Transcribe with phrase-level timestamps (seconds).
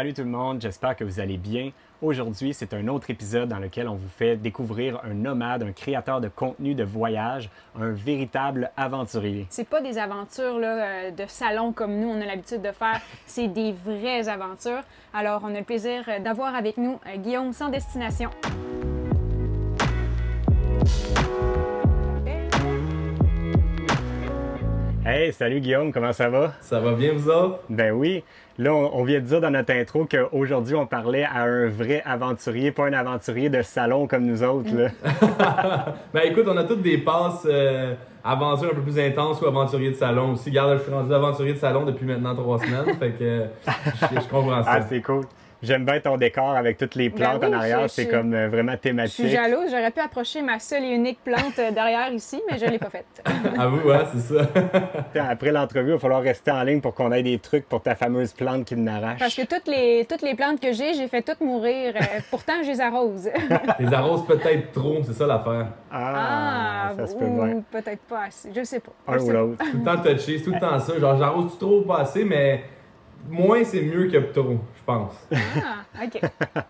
[0.00, 1.72] Salut tout le monde, j'espère que vous allez bien.
[2.00, 6.22] Aujourd'hui, c'est un autre épisode dans lequel on vous fait découvrir un nomade, un créateur
[6.22, 9.46] de contenu de voyage, un véritable aventurier.
[9.50, 12.98] C'est pas des aventures là, euh, de salon comme nous, on a l'habitude de faire.
[13.26, 14.84] C'est des vraies aventures.
[15.12, 18.30] Alors, on a le plaisir euh, d'avoir avec nous euh, Guillaume sans destination.
[25.12, 26.52] Hey, salut Guillaume, comment ça va?
[26.60, 27.58] Ça va bien, vous autres?
[27.68, 28.22] Ben oui.
[28.58, 32.70] Là, on, vient de dire dans notre intro qu'aujourd'hui, on parlait à un vrai aventurier,
[32.70, 34.70] pas un aventurier de salon comme nous autres.
[34.72, 34.90] Là.
[36.14, 39.90] Ben écoute, on a toutes des passes euh, aventures un peu plus intenses ou aventuriers
[39.90, 40.50] de salon aussi.
[40.50, 44.20] Regarde, je suis rendu aventurier de salon depuis maintenant trois semaines, fait que euh, je,
[44.20, 44.74] je comprends ça.
[44.74, 45.24] Ah, c'est cool.
[45.62, 47.82] J'aime bien ton décor avec toutes les plantes Ben oui, en arrière.
[47.82, 49.14] je- C'est je- comme euh, vraiment Je thématique.
[49.14, 52.64] suis jalouse, j'aurais pu approcher ma seule et unique plante euh, derrière ici, mais je
[52.64, 53.04] l'ai pas faite.
[53.58, 54.46] À vous, ouais, c'est ça.
[55.30, 57.94] Après l'entrevue, il va falloir rester en ligne pour qu'on ait des trucs pour ta
[57.94, 59.18] fameuse plante qui n'arrache.
[59.18, 61.94] Parce que toutes les, toutes les plantes que j'ai, j'ai fait toutes mourir.
[61.96, 63.28] Euh, pourtant, je les arrose.
[63.78, 65.66] Les arroses peut-être trop, c'est ça l'affaire.
[65.92, 67.62] Ah, ça se peut ou bien.
[67.70, 68.50] peut-être pas assez.
[68.54, 68.92] Je sais pas.
[69.08, 69.38] Un Je ou sais pas.
[69.38, 69.64] l'autre.
[69.70, 70.98] Tout le temps touché, c'est tout le temps ça.
[70.98, 72.62] Genre, j'arrose trop ou pas assez, mais
[73.28, 75.14] moins c'est mieux que trop, je pense.
[75.32, 76.20] Ah, OK.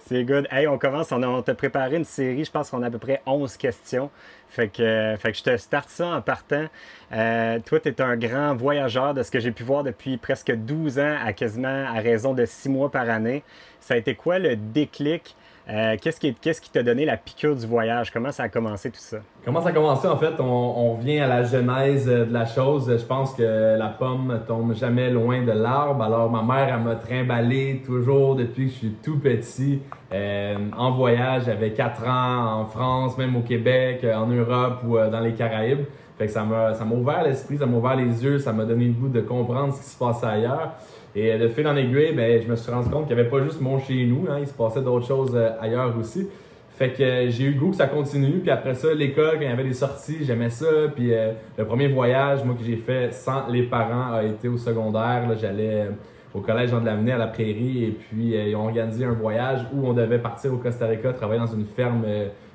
[0.00, 0.46] C'est good.
[0.50, 1.12] Hey, on commence.
[1.12, 2.44] On, a- on t'a préparé une série.
[2.44, 4.10] Je pense qu'on a à peu près 11 questions.
[4.48, 6.64] Fait que, euh, fait que je te starte ça en partant.
[7.12, 10.52] Euh, toi, tu es un grand voyageur de ce que j'ai pu voir depuis presque
[10.52, 13.42] 12 ans à quasiment à raison de 6 mois par année.
[13.80, 15.36] Ça a été quoi le déclic?
[15.70, 18.10] Euh, qu'est-ce qui t'a donné la piqûre du voyage?
[18.10, 19.18] Comment ça a commencé tout ça?
[19.44, 20.32] Comment ça a commencé en fait?
[20.40, 22.90] On, revient à la genèse euh, de la chose.
[22.90, 26.02] Je pense que la pomme tombe jamais loin de l'arbre.
[26.02, 30.92] Alors ma mère, elle m'a trimballé toujours depuis que je suis tout petit euh, en
[30.92, 31.42] voyage.
[31.44, 35.84] J'avais 4 ans en France, même au Québec, en Europe ou dans les Caraïbes.
[36.16, 38.92] Fait que ça m'a ouvert l'esprit, ça m'a ouvert les yeux, ça m'a donné le
[38.92, 40.72] goût de comprendre ce qui se passait ailleurs.
[41.16, 43.30] Et euh, de fil en aiguille, ben, je me suis rendu compte qu'il n'y avait
[43.30, 46.28] pas juste mon chez nous, hein, il se passait d'autres choses euh, ailleurs aussi.
[46.70, 48.38] Fait que euh, j'ai eu goût que ça continue.
[48.40, 50.66] Puis après ça, l'école, quand il y avait des sorties, j'aimais ça.
[50.94, 51.10] Puis
[51.56, 55.28] le premier voyage, moi, que j'ai fait sans les parents, a été au secondaire.
[55.40, 55.88] J'allais
[56.32, 57.84] au collège Jean de l'Avenir à la Prairie.
[57.84, 61.40] Et puis, ils ont organisé un voyage où on devait partir au Costa Rica, travailler
[61.40, 62.04] dans une ferme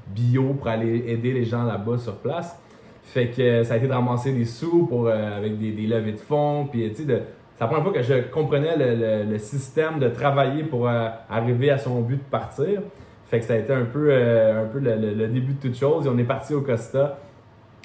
[0.07, 2.57] bio pour aller aider les gens là-bas sur place.
[3.03, 6.17] Fait que ça a été de ramasser des sous pour, avec des, des levées de
[6.19, 6.65] fonds.
[6.71, 7.19] Puis, tu sais, de-
[7.55, 11.07] c'est la première fois que je comprenais le, le- le système de travailler pour euh,
[11.29, 12.81] arriver à son but de partir.
[13.29, 15.75] Fait que ça a été un peu, euh, un peu le, le- début de toute
[15.77, 16.05] chose.
[16.05, 17.19] Et on est parti au Costa.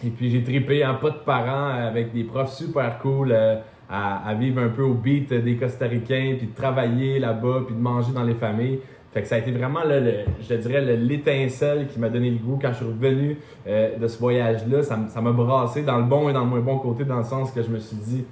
[0.05, 3.57] Et puis j'ai tripé en pas de parents avec des profs super cool euh,
[3.91, 7.81] à, à vivre un peu au beat des Costaricains, puis de travailler là-bas, puis de
[7.81, 8.79] manger dans les familles.
[9.13, 12.37] Fait que ça a été vraiment, le- je dirais, le- l'étincelle qui m'a donné le
[12.39, 14.83] goût quand je suis revenu de ce voyage-là.
[14.83, 17.25] Ça ça m'a brassé dans le bon et dans le moins bon côté, dans le
[17.25, 18.25] sens que je me suis dit,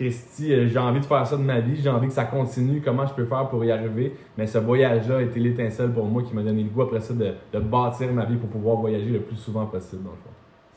[0.00, 2.80] Christy, euh, j'ai envie de faire ça de ma vie, j'ai envie que ça continue,
[2.82, 4.16] comment je peux faire pour y arriver.
[4.38, 7.12] Mais ce voyage-là a été l'étincelle pour moi qui m'a donné le goût après ça
[7.12, 10.08] de, bâtir ma vie pour pouvoir voyager le plus souvent possible.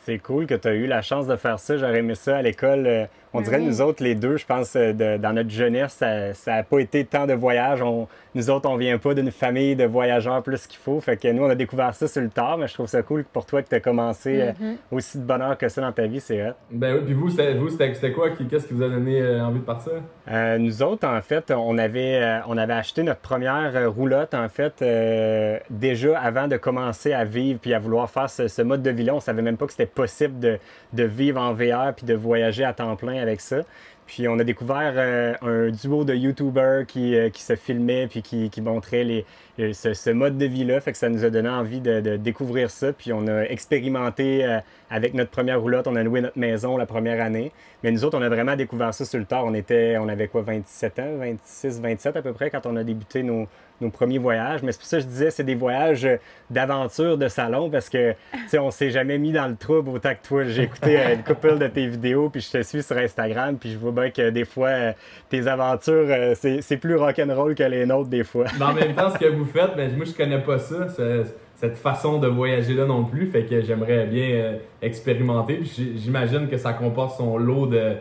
[0.01, 1.77] C'est cool que tu as eu la chance de faire ça.
[1.77, 2.85] J'aurais aimé ça à l'école.
[2.85, 3.65] Euh, On dirait oui.
[3.65, 5.93] nous autres, les deux, je pense, euh, de- dans notre jeunesse,
[6.33, 7.81] ça n'a pas été tant de voyages.
[7.81, 10.99] On- nous autres, on vient pas d'une famille de voyageurs plus qu'il faut.
[11.01, 13.23] Fait que nous, on a découvert ça sur le tard, mais je trouve ça cool
[13.25, 14.75] pour toi que tu as commencé euh, Mhm.
[14.91, 16.53] aussi de bonheur que ça dans ta vie, c'est hot.
[16.71, 18.29] Ben oui, puis vous, c'était, vous, c'était, c'était quoi?
[18.31, 19.93] Qu'est-ce qui vous a donné euh, envie de partir?
[20.31, 24.81] Euh, nous autres, en fait, on avait, on avait acheté notre première roulotte, en fait,
[24.81, 28.89] euh, déjà avant de commencer à vivre puis à vouloir faire ce, ce mode de
[28.89, 29.15] vie-là.
[29.15, 30.57] On savait même pas que c'était possible de,
[30.93, 33.63] de vivre en VR puis de voyager à temps plein avec ça.
[34.05, 38.21] Puis on a découvert euh, un duo de YouTubers qui, euh, qui se filmaient puis
[38.21, 39.25] qui, qui montraient
[39.57, 40.81] ce, mode de vie-là.
[40.81, 42.91] Fait que ça nous a donné envie de, de découvrir ça.
[42.91, 45.87] Puis on a expérimenté euh, avec notre première roulotte.
[45.87, 47.51] On a loué notre maison la première année.
[47.81, 49.45] Mais nous autres, on a vraiment découvert ça sur le tard.
[49.45, 52.83] On était, on avait quoi, 27 ans, 26, 27 à peu près quand on a
[52.83, 53.47] débuté nos,
[53.81, 54.61] nos premiers voyages.
[54.63, 56.17] Mais c'est pour ça que je disais, c'est des voyages euh,
[56.49, 58.13] d'aventure de salon parce que,
[58.49, 60.43] tu on s'est jamais mis dans le trouble autant que toi.
[60.45, 63.71] J'ai écouté euh, une couple de tes vidéos puis je te suis sur Instagram puis
[63.71, 64.91] je vois bien que des fois, euh,
[65.29, 68.45] tes aventures, c'est plus rock'n'roll que les nôtres des fois.
[68.59, 71.23] Mais en même temps, ce que vous faites, ben, moi, je connais pas ça, ce-
[71.55, 73.27] cette façon de voyager-là non plus.
[73.27, 75.61] Fait que j'aimerais bien expérimenter.
[75.95, 77.93] J'imagine que ça comporte son lot de,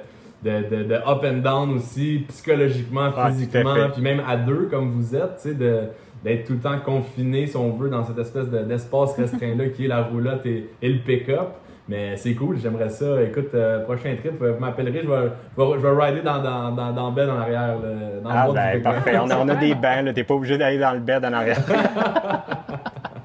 [0.44, 4.91] de, de, de up and down aussi, psychologiquement, Ah, physiquement, puis même à deux, comme
[4.93, 5.89] vous êtes, tu sais, de
[6.25, 9.87] d'être tout le temps confiné, si on veut, dans cette espèce de- d'espace restreint-là qui
[9.87, 11.49] est la roulotte et, et le pick-up.
[11.89, 13.21] Mais c'est cool, j'aimerais ça.
[13.23, 16.71] Écoute, euh, prochain trip, vous m'appellerez, je vais, je vais, je vais rider dans, dans,
[16.71, 17.75] dans, dans le bed en arrière.
[17.77, 20.12] là, dans le Ah ben parfait, on a, on a des là.
[20.12, 21.59] t'es pas obligé d'aller dans le bed en arrière.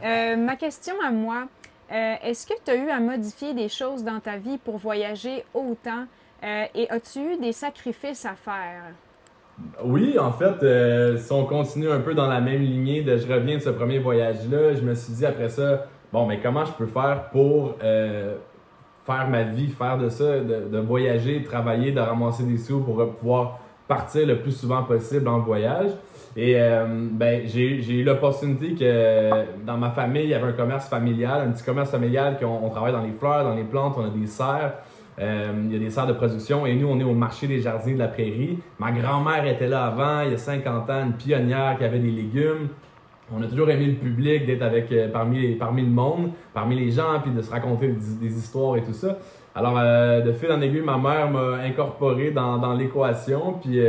[0.06, 1.48] Euh, ma question à moi,
[1.92, 5.44] euh, est-ce que tu as eu à modifier des choses dans ta vie pour voyager
[5.54, 6.06] autant?
[6.44, 8.94] Euh, et as-tu eu des sacrifices à faire?
[9.84, 13.28] Oui, en fait, euh, si on continue un peu dans la même lignée de je
[13.32, 16.74] reviens de ce premier voyage-là, je me suis dit après ça, bon, mais comment je
[16.74, 18.36] peux faire pour euh,
[19.04, 23.16] faire ma vie, faire de ça, de, de, voyager, travailler, de ramasser des sous pour
[23.16, 25.90] pouvoir partir le plus souvent possible en voyage.
[26.36, 26.56] Et
[27.14, 31.48] ben, j'ai, j'ai eu l'opportunité que dans ma famille, il y avait un commerce familial,
[31.48, 34.10] un petit commerce familial qu'on on travaille dans les fleurs, dans les plantes, on a
[34.10, 34.74] des serres.
[35.20, 37.60] Euh, il y a des serres de production et nous, on est au marché des
[37.60, 38.60] jardins de la prairie.
[38.80, 42.12] Ma grand-mère était là avant, il y a 50 ans, une pionnière qui avait des
[42.12, 42.70] légumes.
[43.36, 46.92] On a toujours aimé le public, d'être avec euh, parmi, parmi le monde, parmi les
[46.92, 49.18] gens, puis de se raconter des, histoires et tout ça.
[49.56, 53.80] Alors, euh, de fil en aiguille, ma mère m'a incorporé dans, dans l'équation, puis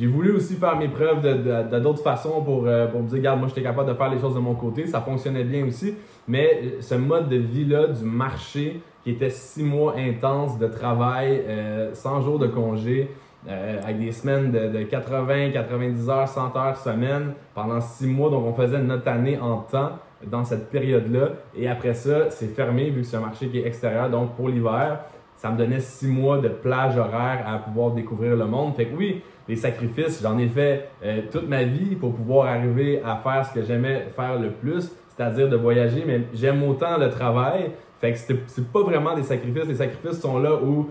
[0.00, 3.48] j'ai voulu aussi faire mes preuves de, d'autres façons pour, pour me dire, regarde, moi,
[3.48, 4.86] j'étais capable de faire les choses de mon côté.
[4.86, 5.94] Ça fonctionnait bien aussi.
[6.26, 11.94] Mais ce mode de vie-là, du marché, qui était six mois intenses de travail, euh,
[11.94, 13.10] 100 jours de congé,
[13.48, 18.30] euh, avec des semaines de, 80, 90 heures, 100 heures semaine pendant six mois.
[18.30, 19.92] Donc, on faisait notre année en temps
[20.26, 21.30] dans cette période-là.
[21.54, 24.10] Et après ça, c'est fermé vu que c'est un marché qui est extérieur.
[24.10, 25.00] Donc, pour l'hiver,
[25.36, 28.74] ça me donnait six mois de plage horaire à pouvoir découvrir le monde.
[28.76, 33.02] Fait que oui, les sacrifices, j'en ai fait euh, toute ma vie pour pouvoir arriver
[33.04, 37.10] à faire ce que j'aimais faire le plus, c'est-à-dire de voyager, mais j'aime autant le
[37.10, 39.66] travail, fait que c'est pas vraiment des sacrifices.
[39.66, 40.88] Les sacrifices sont là où,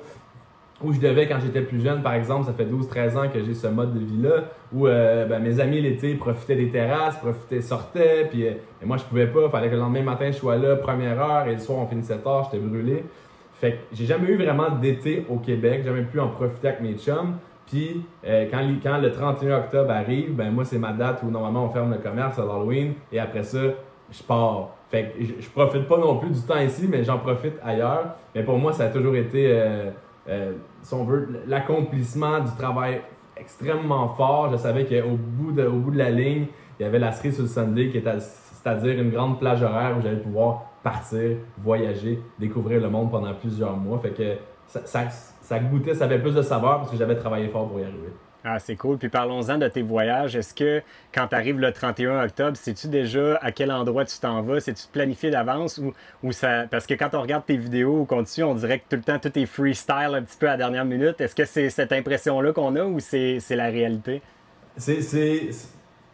[0.84, 3.54] où je devais, quand j'étais plus jeune, par exemple, ça fait 12-13 ans que j'ai
[3.54, 8.28] ce mode de vie-là, où euh, ben, mes amis l'été profitaient des terrasses, profitaient, sortaient,
[8.30, 8.52] puis euh,
[8.84, 11.54] moi je pouvais pas, fallait que le lendemain matin je sois là, première heure, et
[11.54, 13.06] le soir on finissait tard, j'étais brûlé.
[13.54, 16.96] Fait que j'ai jamais eu vraiment d'été au Québec, jamais pu en profiter avec mes
[16.96, 17.36] chums.
[17.70, 21.70] Puis euh, quand, le 31 octobre arrive, ben moi c'est ma date où normalement on
[21.70, 23.60] ferme le commerce à l'Halloween, et après ça,
[24.12, 24.70] je pars.
[24.90, 28.16] Fait que je, profite pas non plus du temps ici, mais j'en profite ailleurs.
[28.34, 29.92] Mais pour moi, ça a toujours été, euh,
[30.28, 33.02] euh, si on veut, l'accomplissement du travail
[33.38, 34.50] extrêmement fort.
[34.52, 36.48] Je savais qu'au bout de, bout de la ligne,
[36.80, 40.02] il y avait la cerise sur le Sunday, qui c'est-à-dire une grande plage horaire où
[40.02, 44.00] j'allais pouvoir partir, voyager, découvrir le monde pendant plusieurs mois.
[44.00, 45.08] Fait que ça,
[45.50, 48.10] ça goûtait, ça avait plus de saveur parce que j'avais travaillé fort pour y arriver.
[48.44, 49.00] Ah, c'est cool.
[49.00, 50.36] Puis parlons-en de tes voyages.
[50.36, 54.44] Est-ce que quand tu arrives le 31 octobre, sais-tu déjà à quel endroit tu t'en
[54.44, 54.60] vas?
[54.60, 55.92] C'est-tu planifié d'avance ou,
[56.22, 56.68] ou ça.
[56.70, 59.18] Parce que quand on regarde tes vidéos ou continue, on dirait que tout le temps
[59.18, 61.20] tout est freestyle un petit peu à la dernière minute.
[61.20, 64.22] Est-ce que c'est cette impression-là qu'on a ou c'est la réalité?
[64.78, 65.02] C'est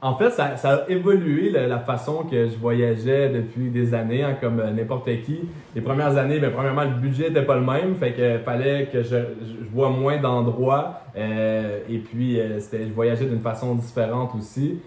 [0.06, 4.60] en fait, ça, a évolué la, façon que je voyageais depuis des années, hein, comme
[4.60, 5.40] euh, n'importe qui.
[5.74, 9.02] Les premières années, bien, premièrement, le budget n'était pas le même, fait que fallait que
[9.02, 9.16] je,
[9.74, 11.02] vois moins d'endroits.
[11.18, 14.80] Euh, et puis, euh, je voyageais d'une façon différente aussi,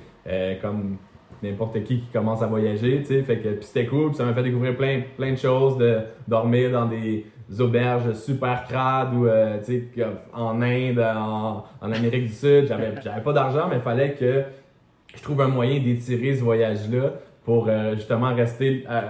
[0.63, 0.99] comme
[1.43, 3.23] n'importe qui qui commence à voyager, tu sais.
[3.25, 5.99] Fait que c'était cool, puis ça m'a fait découvrir plein, plein de choses, de
[6.29, 7.27] dormir dans des
[7.59, 9.27] auberges super crades ou
[9.63, 9.85] sais
[10.33, 14.45] en Inde, en, en Amérique du Sud, j'avais j'avais pas d'argent, mais il fallait que
[15.17, 17.13] je trouve un moyen d'étirer ce voyage-là
[17.45, 19.01] pour euh, justement rester, euh,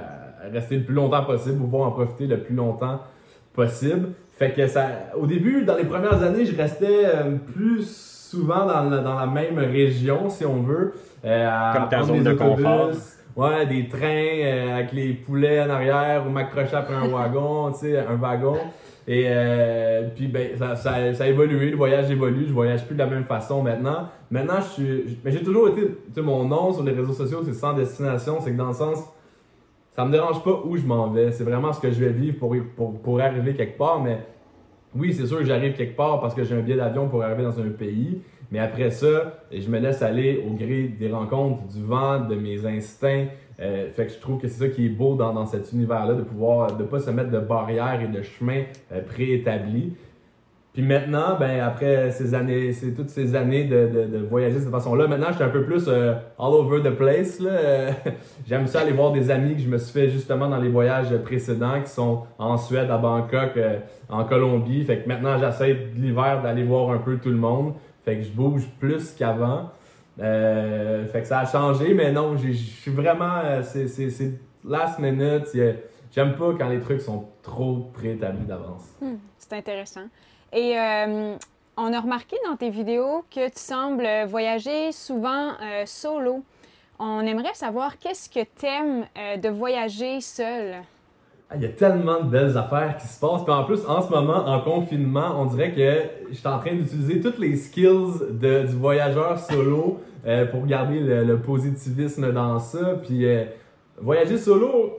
[0.53, 3.01] rester le plus longtemps possible, pouvoir en profiter le plus longtemps
[3.53, 4.11] possible.
[4.39, 4.87] Fait que ça,
[5.17, 7.85] au début, dans les premières années, je restais euh, plus
[8.31, 10.95] souvent dans la, dans la même région, si on veut.
[11.23, 12.91] Comme ta zone de confort.
[13.35, 17.99] Ouais, des trains avec les poulets en arrière ou m'accrocher après un wagon, tu sais,
[17.99, 18.57] un wagon.
[19.11, 22.93] Et euh, puis ben, ça, ça, ça, a évolué, le voyage évolue, je voyage plus
[22.95, 24.11] de la même façon maintenant.
[24.31, 25.19] Maintenant, je suis.
[25.25, 25.81] Mais j'ai toujours été.
[25.81, 28.75] Tu sais, mon nom sur les réseaux sociaux, c'est sans destination, c'est que dans le
[28.75, 29.03] sens.
[29.93, 31.33] Ça me dérange pas où je m'en vais.
[31.33, 34.01] C'est vraiment ce que je vais vivre pour, pour, pour arriver quelque part.
[34.03, 34.19] Mais
[34.95, 37.45] oui, c'est sûr que j'arrive quelque part parce que j'ai un billet d'avion pour arriver
[37.45, 38.21] dans un pays.
[38.51, 42.65] Mais après ça, je me laisse aller au gré des rencontres, du vent, de mes
[42.65, 43.27] instincts,
[43.61, 46.15] euh, fait que je trouve que c'est ça qui est beau dans, dans cet univers-là,
[46.15, 48.63] de pouvoir de pas se mettre de barrières et de chemins
[48.93, 49.95] euh, préétablis.
[50.73, 54.61] Puis maintenant, ben après ces années, c'est toutes ces années de, de, de, voyager de
[54.61, 57.41] cette façon-là, maintenant je suis un peu plus euh, all over the place.
[57.41, 57.51] Là.
[58.47, 61.17] J'aime ça aller voir des amis que je me suis fait justement dans les voyages
[61.25, 63.59] précédents, qui sont en Suède, à Bangkok,
[64.09, 64.85] en Colombie.
[64.85, 67.73] Fait que maintenant j'essaie l'hiver d'aller voir un peu tout le monde.
[68.09, 69.69] Fait que je bouge plus qu'avant.
[70.19, 73.43] Euh, fait que ça a changé, mais non, je suis vraiment.
[73.45, 74.33] Euh, c'est
[74.65, 75.45] last minute.
[76.11, 78.85] J'aime pas quand les trucs sont trop préétablis d'avance.
[79.03, 80.07] Hmm, c'est intéressant.
[80.55, 81.37] Et euh,
[81.77, 85.53] on a remarqué dans tes vidéos que tu sembles voyager souvent
[85.85, 86.43] solo.
[86.99, 89.05] On aimerait savoir qu'est-ce que tu aimes
[89.39, 90.77] de voyager seul?
[91.51, 93.43] Ah, il y a tellement de belles affaires qui se passent.
[93.43, 96.75] Puis en plus, en ce moment, en confinement, on dirait que je suis en train
[96.75, 103.01] d'utiliser toutes les skills de, du voyageur solo euh, pour garder le, positivisme dans ça.
[103.03, 103.45] Puis euh,
[103.99, 104.99] voyager solo,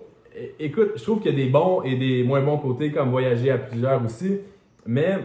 [0.59, 3.51] écoute, je trouve qu'il y a des bons et des moins bons côtés comme voyager
[3.51, 4.39] à plusieurs aussi.
[4.87, 5.19] Mais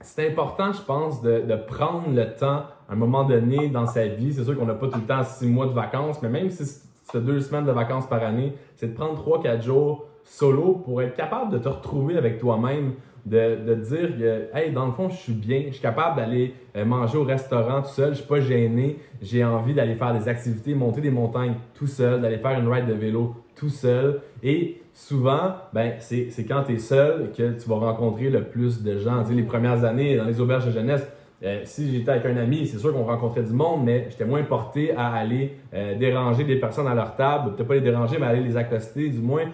[0.00, 4.32] c'est important, je pense, de, de, prendre le temps un moment donné dans sa vie,
[4.32, 6.64] c'est sûr qu'on n'a pas tout le temps six mois de vacances, mais même si
[6.64, 11.02] c'est deux semaines de vacances par année, c'est de prendre trois, quatre jours solo pour
[11.02, 12.94] être capable de te retrouver avec toi-même,
[13.26, 16.54] de, de dire que, hey, dans le fond, je suis bien, je suis capable d'aller
[16.76, 20.28] euh, manger au restaurant tout seul, je suis pas gêné, j'ai envie d'aller faire des
[20.28, 24.20] activités, monter des montagnes tout seul, d'aller faire une ride de vélo tout seul.
[24.42, 28.98] Et souvent, ben, c'est quand tu es seul que tu vas rencontrer le plus de
[28.98, 29.24] gens.
[29.24, 31.06] Tu les premières années dans les auberges de jeunesse,
[31.42, 34.42] euh, si j'étais avec un ami, c'est sûr qu'on rencontrait du monde, mais j'étais moins
[34.44, 38.26] porté à aller euh, déranger des personnes à leur table, peut-être pas les déranger, mais
[38.26, 39.44] aller les accoster du moins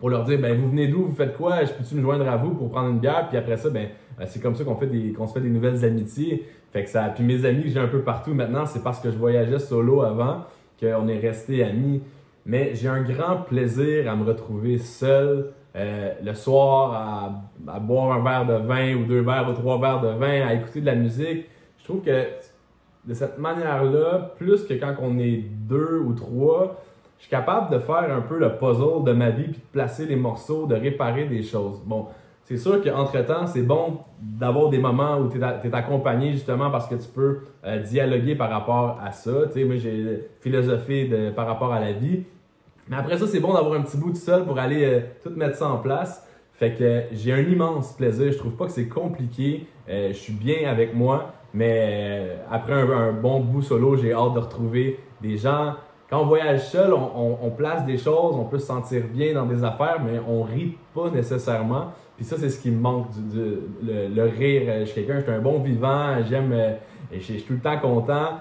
[0.00, 2.36] pour leur dire ben vous venez d'où, vous faites quoi, je peux-tu me joindre à
[2.36, 3.88] vous pour prendre une bière, puis après ça ben
[4.20, 6.46] euh, c'est comme ça qu'on fait des qu'on se fait des nouvelles amitiés.
[6.72, 9.10] Fait que ça puis mes amis que j'ai un peu partout maintenant, c'est parce que
[9.10, 10.44] je voyageais solo avant
[10.80, 12.02] qu'on est resté amis.
[12.46, 18.24] Mais j'ai un grand plaisir à me retrouver seul euh, le soir à, boire un
[18.24, 20.96] verre de vin ou deux verres ou trois verres de vin, à écouter de la
[20.96, 21.46] musique.
[21.78, 22.26] Je trouve que
[23.04, 26.82] de cette manière-là, plus que quand on est deux ou trois,
[27.20, 30.06] je suis capable de faire un peu le puzzle de ma vie, puis de placer
[30.06, 31.82] les morceaux, de réparer des choses.
[31.84, 32.06] Bon,
[32.44, 36.94] c'est sûr qu'entre-temps, c'est bon d'avoir des moments où tu es, accompagné justement parce que
[36.94, 39.32] tu peux euh, dialoguer par rapport à ça.
[39.48, 42.22] Tu sais, moi, j'ai philosophie de, par rapport à la vie.
[42.88, 45.30] Mais après ça, c'est bon d'avoir un petit bout de sol pour aller euh, tout
[45.36, 46.26] mettre ça en place.
[46.54, 48.32] Fait que j'ai un immense plaisir.
[48.32, 49.66] Je trouve pas que c'est compliqué.
[49.90, 51.34] Euh, je suis bien avec moi.
[51.52, 55.74] Mais après un, bon bout solo, j'ai hâte de retrouver des gens
[56.10, 59.62] quand on voyage seul, on, place des choses, on peut se sentir bien dans des
[59.62, 61.92] affaires, mais on rit pas nécessairement.
[62.16, 64.80] Puis ça, c'est ce qui me manque, le, rire.
[64.80, 66.72] Je suis quelqu'un, je suis un bon vivant, j'aime, euh,
[67.12, 68.40] je suis tout le temps content,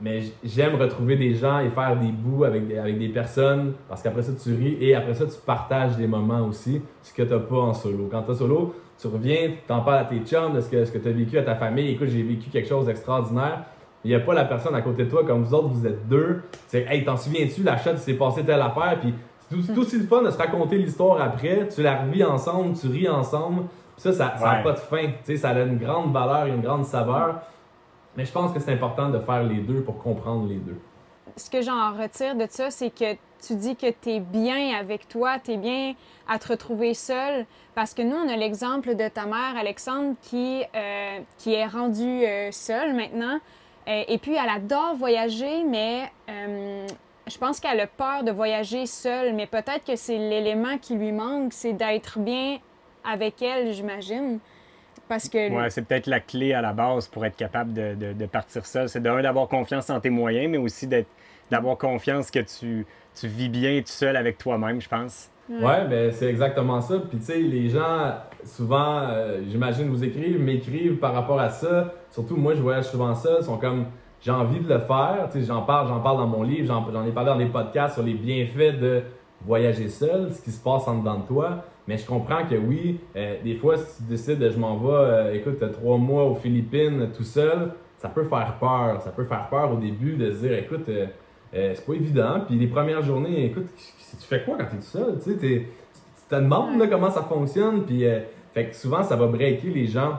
[0.00, 4.02] mais j'aime retrouver des gens et faire des bouts avec des, avec des personnes, parce
[4.02, 7.34] qu'après ça, tu ris et après ça, tu partages des moments aussi, ce que tu
[7.34, 8.08] n'as pas en solo.
[8.10, 10.82] Quand tu es solo, tu reviens, tu en parles à tes chums de ce que,
[10.86, 11.90] ce que tu as vécu à ta famille.
[11.90, 13.64] Écoute, j'ai vécu quelque chose d'extraordinaire
[14.04, 16.08] il n'y a pas la personne à côté de toi comme vous autres, vous êtes
[16.08, 16.42] deux.
[16.68, 19.14] C'est Hey, t'en souviens-tu, l'achat, il s'est passé telle affaire, puis
[19.62, 23.08] c'est aussi le fun de se raconter l'histoire après, tu la revis ensemble, tu ris
[23.08, 23.64] ensemble.
[23.96, 25.08] ça, ça n'a pas de fin.
[25.36, 27.40] ça a une grande valeur, une grande saveur.
[28.16, 30.78] Mais je pense que c'est important de faire les deux pour comprendre les deux.
[31.36, 33.14] Ce que j'en retire de ça, c'est que
[33.46, 35.94] tu dis que tu es bien avec toi, tu es bien
[36.28, 37.44] à te retrouver seul.
[37.74, 42.24] Parce que nous, on a l'exemple de ta mère, Alexandre, qui, euh, qui est rendue
[42.24, 43.40] euh, seule maintenant.
[43.88, 46.86] Euh, et puis, elle adore voyager, mais euh,
[47.26, 49.34] je pense qu'elle a peur de voyager seule.
[49.34, 52.58] Mais peut-être que c'est l'élément qui lui manque, c'est d'être bien
[53.04, 54.38] avec elle, j'imagine.
[55.08, 55.50] Parce que...
[55.50, 58.88] Ouais, c'est peut-être la clé à la base pour être capable de, partir seul.
[58.88, 60.88] C'est d'un, d'avoir confiance en tes moyens, mais aussi
[61.50, 65.30] d'avoir confiance que tu, tu vis bien tout seul avec toi-même, je pense.
[65.48, 66.96] Ouais, ben c'est exactement ça.
[67.08, 71.92] Puis tu sais, les gens, souvent, euh, j'imagine, vous écrivent, m'écrivent par rapport à ça.
[72.10, 73.36] Surtout moi, je voyage souvent ça.
[73.40, 73.86] Ils sont comme,
[74.22, 75.28] j'ai envie de le faire.
[75.30, 77.94] Tu sais, j'en parle, j'en parle dans mon livre, j'en ai parlé dans des podcasts
[77.94, 79.02] sur les bienfaits de
[79.44, 81.64] voyager seul, ce qui se passe en dedans de toi.
[81.86, 84.88] Mais je comprends que oui, euh, des fois, si tu décides, de, je m'en vais,
[84.88, 89.02] euh, écoute, trois mois aux Philippines tout seul, ça peut faire peur.
[89.02, 90.88] Ça peut faire peur au début de se dire, écoute,
[91.52, 92.40] c'est pas évident.
[92.46, 93.66] Puis les premières journées, écoute,
[94.16, 95.18] tu fais quoi quand tu es tout seul?
[95.22, 95.66] Tu, sais, tu
[96.28, 97.84] te demandes comment ça fonctionne.
[97.84, 98.20] Puis, euh,
[98.52, 100.18] fait que souvent, ça va breaker les gens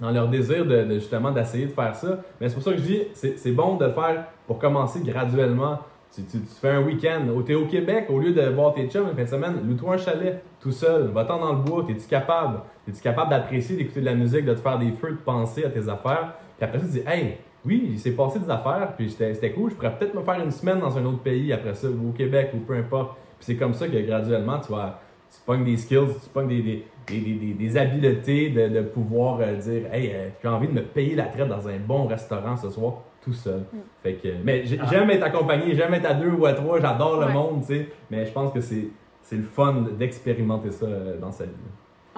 [0.00, 2.18] dans leur désir de, justement d'essayer de faire ça.
[2.40, 5.78] Mais c'est pour ça que je dis, c'est bon de le faire pour commencer graduellement.
[6.14, 9.08] Tu, tu, fais un week-end, tu es au Québec, au lieu de voir tes chums
[9.08, 12.60] une fin de semaine, loue-toi un chalet tout seul, va-t'en dans le bois, es-tu capable?
[12.88, 15.68] Es-tu capable d'apprécier, d'écouter de la musique, de te faire des feux, de penser à
[15.68, 16.34] tes affaires?
[16.56, 19.70] Puis après ça, tu dis, hey, oui, il s'est passé des affaires, puis c'était cool,
[19.70, 22.12] je pourrais peut-être me faire une semaine dans un autre pays après ça, ou au
[22.12, 25.00] Québec, ou peu importe c'est comme ça que graduellement, tu vas
[25.30, 29.54] tu pognes des skills, tu pognes des, des, des, des, habiletés de, de pouvoir euh,
[29.56, 32.70] dire Hey, euh, j'ai envie de me payer la traite dans un bon restaurant ce
[32.70, 33.64] soir tout seul.
[33.72, 33.78] Mm.
[34.02, 34.86] Fait que, mais ah.
[34.90, 37.88] j'aime être accompagné, j'aime être à deux ou à trois, j'adore le monde, tu sais.
[38.10, 38.88] Mais je pense que c'est,
[39.22, 41.52] c'est le fun d'expérimenter ça euh, dans sa vie.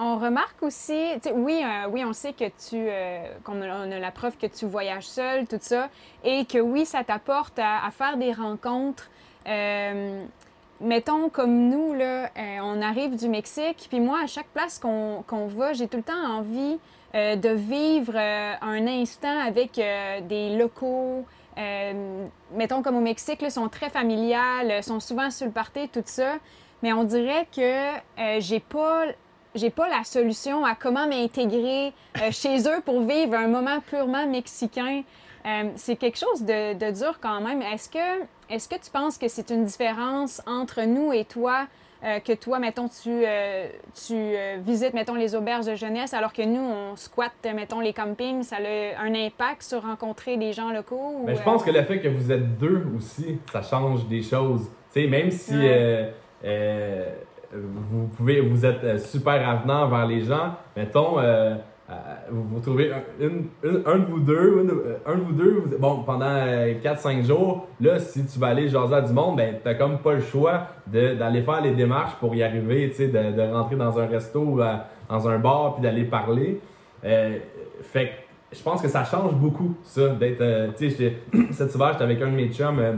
[0.01, 0.97] On remarque aussi,
[1.35, 1.61] oui,
[1.91, 2.87] oui, on sait que tu,
[3.43, 5.89] qu'on a, on a, la preuve que tu voyages seul, tout ça,
[6.23, 9.09] et que oui, ça t'apporte à, à faire des rencontres
[10.81, 15.47] mettons comme nous, là, euh, on arrive du Mexique, puis moi, à chaque place qu'on
[15.47, 16.79] va, j'ai tout le temps envie
[17.15, 19.81] euh, de vivre euh, un instant avec
[20.27, 21.25] des locaux.
[22.55, 26.35] mettons comme au Mexique, ils sont très familiales, sont souvent sur le party, tout ça.
[26.81, 29.05] Mais on dirait que j'ai pas
[29.75, 31.91] pas la solution à comment m'intégrer
[32.31, 35.03] chez eux pour vivre un moment purement mexicain.
[35.75, 37.61] C'est quelque chose de, de, dur quand même.
[37.61, 41.67] Est-ce que est-ce que tu penses que c'est une différence entre nous et toi
[42.01, 43.67] euh, que toi, mettons, tu, euh,
[44.07, 47.91] tu euh, visites, mettons, les auberges de jeunesse, alors que nous, on squatte, mettons, les
[47.91, 50.95] campings, ça a un impact sur rencontrer des gens locaux?
[50.95, 54.05] ou, Mais je euh, pense que le fait que vous êtes deux aussi, ça change
[54.07, 54.69] des choses.
[54.93, 55.59] Tu sais, même si Ouais.
[55.67, 56.11] euh,
[56.45, 57.09] euh,
[57.53, 61.55] vous pouvez, vous êtes euh, super avenant vers les gens, mettons, euh, euh,
[62.31, 63.01] vous, vous trouvez un,
[63.85, 66.25] un de vous deux, euh, un de vous deux, bon, pendant
[66.83, 70.13] 4-5 jours, là, si tu vas aller jaser à du monde, ben, t'as comme pas
[70.13, 73.97] le choix d'aller faire les démarches pour y arriver, tu sais, de, de rentrer dans
[73.97, 74.59] un resto ou
[75.09, 76.59] dans un bar puis d'aller parler.
[77.03, 77.37] Euh,
[77.81, 80.41] fait que je pense que ça change beaucoup, ça, d'être.
[80.41, 81.13] euh, tu sais,
[81.51, 82.93] cet hiver, j'étais avec un de mes chums euh,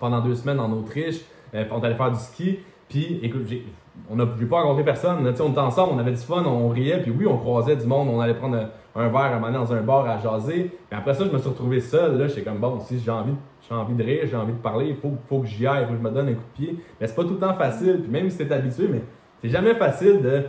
[0.00, 1.20] pendant deux semaines en Autriche.
[1.54, 2.58] Euh, on allé faire du ski.
[2.88, 3.64] Puis, écoute, j'ai-
[4.10, 5.24] on a j'ai pas rencontré personne.
[5.24, 7.00] là, on était ensemble, on avait du fun, on riait.
[7.02, 9.72] Puis oui, on croisait du monde, on allait prendre un, un verre à un dans
[9.72, 10.70] un bar à jaser.
[10.90, 12.18] Mais après ça, je me suis retrouvé seul.
[12.18, 13.34] Là, j'étais comme bon, si j'ai envie,
[13.68, 15.86] j'ai envie de rire, j'ai envie de parler, il faut, faut que j'y aille, il
[15.86, 16.76] faut que je me donne un coup de pied.
[17.00, 18.00] Mais c'est pas tout le temps facile.
[18.02, 19.02] Puis même si t'es habitué, mais
[19.42, 20.44] c'est jamais facile de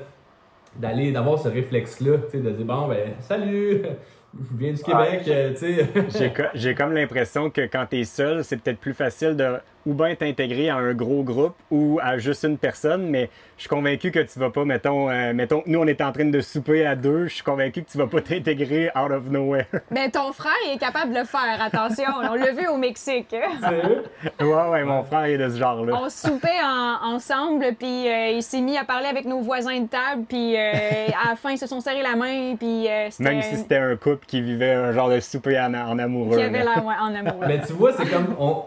[0.75, 3.81] d'aller d'avoir ce réflexe là tu sais de dire bon ben salut
[4.39, 8.03] je viens du Québec euh, tu sais J'ai co- J'ai comme l'impression que quand t'es
[8.03, 12.17] seul, c'est peut-être plus facile de ou bien t'intégrer à un gros groupe ou à
[12.17, 15.79] juste une personne, mais je suis convaincu que tu vas pas, mettons, euh, mettons, nous
[15.79, 18.21] on est en train de souper à deux, je suis convaincu que tu vas pas
[18.21, 19.65] t'intégrer out of nowhere.
[19.91, 22.05] Ben, ton frère est capable de le faire, attention.
[22.29, 23.35] On l'a vu au Mexique.
[23.61, 24.03] Sérieux?
[24.39, 25.93] ouais, ouais, mon frère est de ce genre-là.
[26.01, 29.87] On soupait en- ensemble, puis euh, il s'est mis à parler avec nos voisins de
[29.87, 33.23] table, puis euh, à la fin, ils se sont serrés la main, puis euh, c'était...
[33.29, 36.37] Même si c'était un couple qui vivait un genre de souper en, en amoureux.
[36.37, 37.43] Qui avait l'air ouais, en amour.
[37.47, 38.63] mais tu vois c'est comme on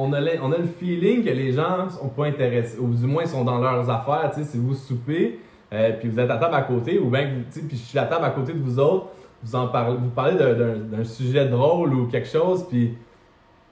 [0.00, 3.06] on a, le- on a le feeling que les gens sont pas intéressés, ou du
[3.06, 5.40] moins ils sont dans leurs affaires, tu sais, si vous soupez,
[5.72, 7.76] euh, puis vous êtes à table à côté, ou bien, que vous- tu sais, puis
[7.76, 9.06] je suis à table à côté de vous autres,
[9.42, 12.94] vous en parlez, vous parlez d'un- sujet drôle ou quelque chose, puis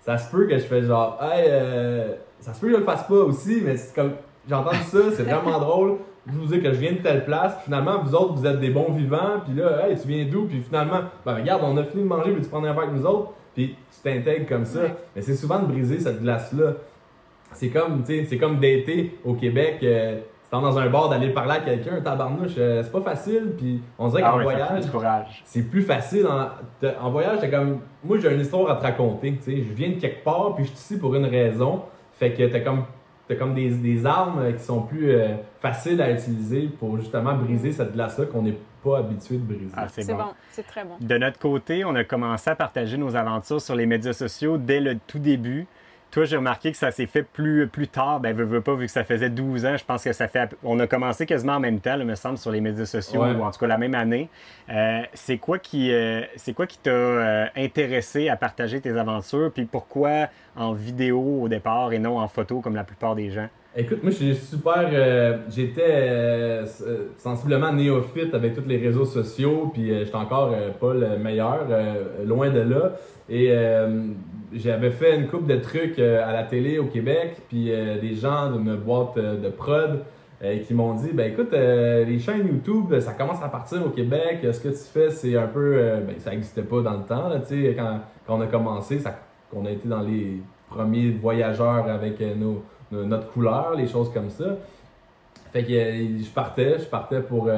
[0.00, 2.84] ça se peut que je fais genre, hey, euh, ça se peut que je le
[2.84, 4.12] fasse pas aussi, mais c'est comme,
[4.48, 5.96] j'ai entendu ça, c'est vraiment drôle.
[6.28, 8.58] Je vous dis que je viens de telle place, puis finalement, vous autres, vous êtes
[8.58, 11.84] des bons vivants, puis là, hey, tu viens d'où, puis finalement, ben regarde, on a
[11.84, 13.30] fini de manger, veux-tu prendre un verre avec nous autres?
[13.56, 14.82] Puis tu t'intègres comme ça.
[14.82, 14.94] Ouais.
[15.16, 16.74] Mais c'est souvent de briser cette glace-là.
[17.52, 20.20] C'est comme, tu sais, c'est comme d'été au Québec, euh,
[20.60, 24.22] dans un bar, d'aller parler à quelqu'un, tabarnouche, euh, c'est pas facile, puis on dirait
[24.24, 26.26] Ah qu'en voyage, c'est plus facile.
[27.00, 27.80] En, voyage, t'es comme.
[28.04, 29.36] Moi, j'ai une histoire à te raconter.
[29.36, 29.56] tu sais.
[29.56, 31.82] Je viens de quelque part, puis je suis ici pour une raison.
[32.12, 32.84] Fait que t'as comme,
[33.28, 37.34] t'as comme des, des armes euh, qui sont plus euh, faciles à utiliser pour justement
[37.34, 39.72] briser cette glace-là qu'on n'est pas habitué de briser.
[39.76, 40.16] Ah, c'est bon.
[40.16, 40.96] bon, c'est très bon.
[41.00, 44.80] De notre côté, on a commencé à partager nos aventures sur les médias sociaux dès
[44.80, 45.66] le tout début.
[46.12, 48.20] Toi, j'ai remarqué que ça s'est fait plus, plus tard.
[48.20, 50.56] Ben, veux, veux pas, vu que ça faisait 12 ans, je pense que ça fait.
[50.62, 53.32] On a commencé quasiment en même temps, là, me semble, sur les médias sociaux, Ouais.
[53.34, 54.30] ou en tout cas la même année.
[54.70, 59.50] Euh, c'est quoi qui euh, c'est quoi qui t'a euh, intéressé à partager tes aventures,
[59.52, 63.48] puis pourquoi en vidéo au départ et non en photo comme la plupart des gens?
[63.78, 64.88] Écoute, moi, je suis super.
[64.90, 70.94] euh, J'étais euh, euh, sensiblement néophyte avec tous les réseaux sociaux, puis j'étais encore pas
[70.94, 71.66] le meilleur,
[72.24, 72.92] loin de là.
[73.28, 73.52] Et
[74.54, 78.76] j'avais fait une coupe de trucs à la télé au Québec, puis des gens d'une
[78.76, 80.00] boîte de prod
[80.66, 84.38] qui m'ont dit ben écoute, les chaînes YouTube, ça commence à partir au Québec.
[84.42, 85.76] Ce que tu fais, c'est un peu.
[86.06, 89.00] ben, ça n'existait pas dans le temps, tu sais, quand, quand on a commencé,
[89.50, 94.44] qu'on a été dans les premiers voyageurs avec nos notre couleur, les choses comme ça.
[95.52, 97.48] Fait que euh, je partais, je partais pour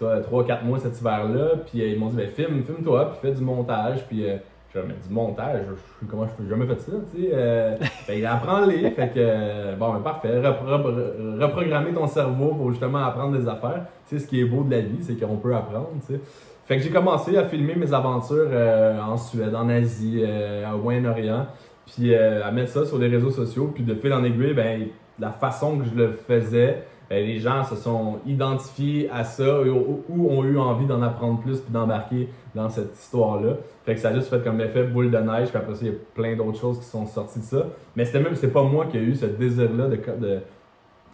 [0.00, 3.42] 3-4 mois cet hiver-là, puis euh, ils m'ont dit ben filme, filme-toi, puis fais du
[3.42, 4.36] montage, puis euh,
[4.74, 5.60] je dis du montage,
[6.02, 7.30] je, comment je fais jamais fait ça, tu sais.
[7.32, 7.76] Euh,
[8.08, 13.04] ben apprends-les, fait que euh, bon ben parfait, repro- re- reprogrammer ton cerveau pour justement
[13.04, 13.86] apprendre des affaires.
[14.08, 16.20] Tu sais ce qui est beau de la vie, c'est qu'on peut apprendre, tu sais.
[16.66, 20.78] Fait que j'ai commencé à filmer mes aventures euh, en Suède, en Asie, euh, au
[20.78, 21.46] Moyen-Orient
[21.86, 24.88] puis euh, à mettre ça sur les réseaux sociaux, puis de fil en aiguille, ben,
[25.18, 30.02] la façon que je le faisais, ben, les gens se sont identifiés à ça ou,
[30.28, 33.54] ont eu envie d'en apprendre plus puis d'embarquer dans cette histoire-là.
[33.84, 35.88] Fait que ça a juste fait comme l'effet boule de neige, puis après ça, il
[35.88, 37.66] y a plein d'autres choses qui sont sorties de ça.
[37.94, 40.40] Mais c'était même, c'est pas moi qui ai eu ce désir-là de, de,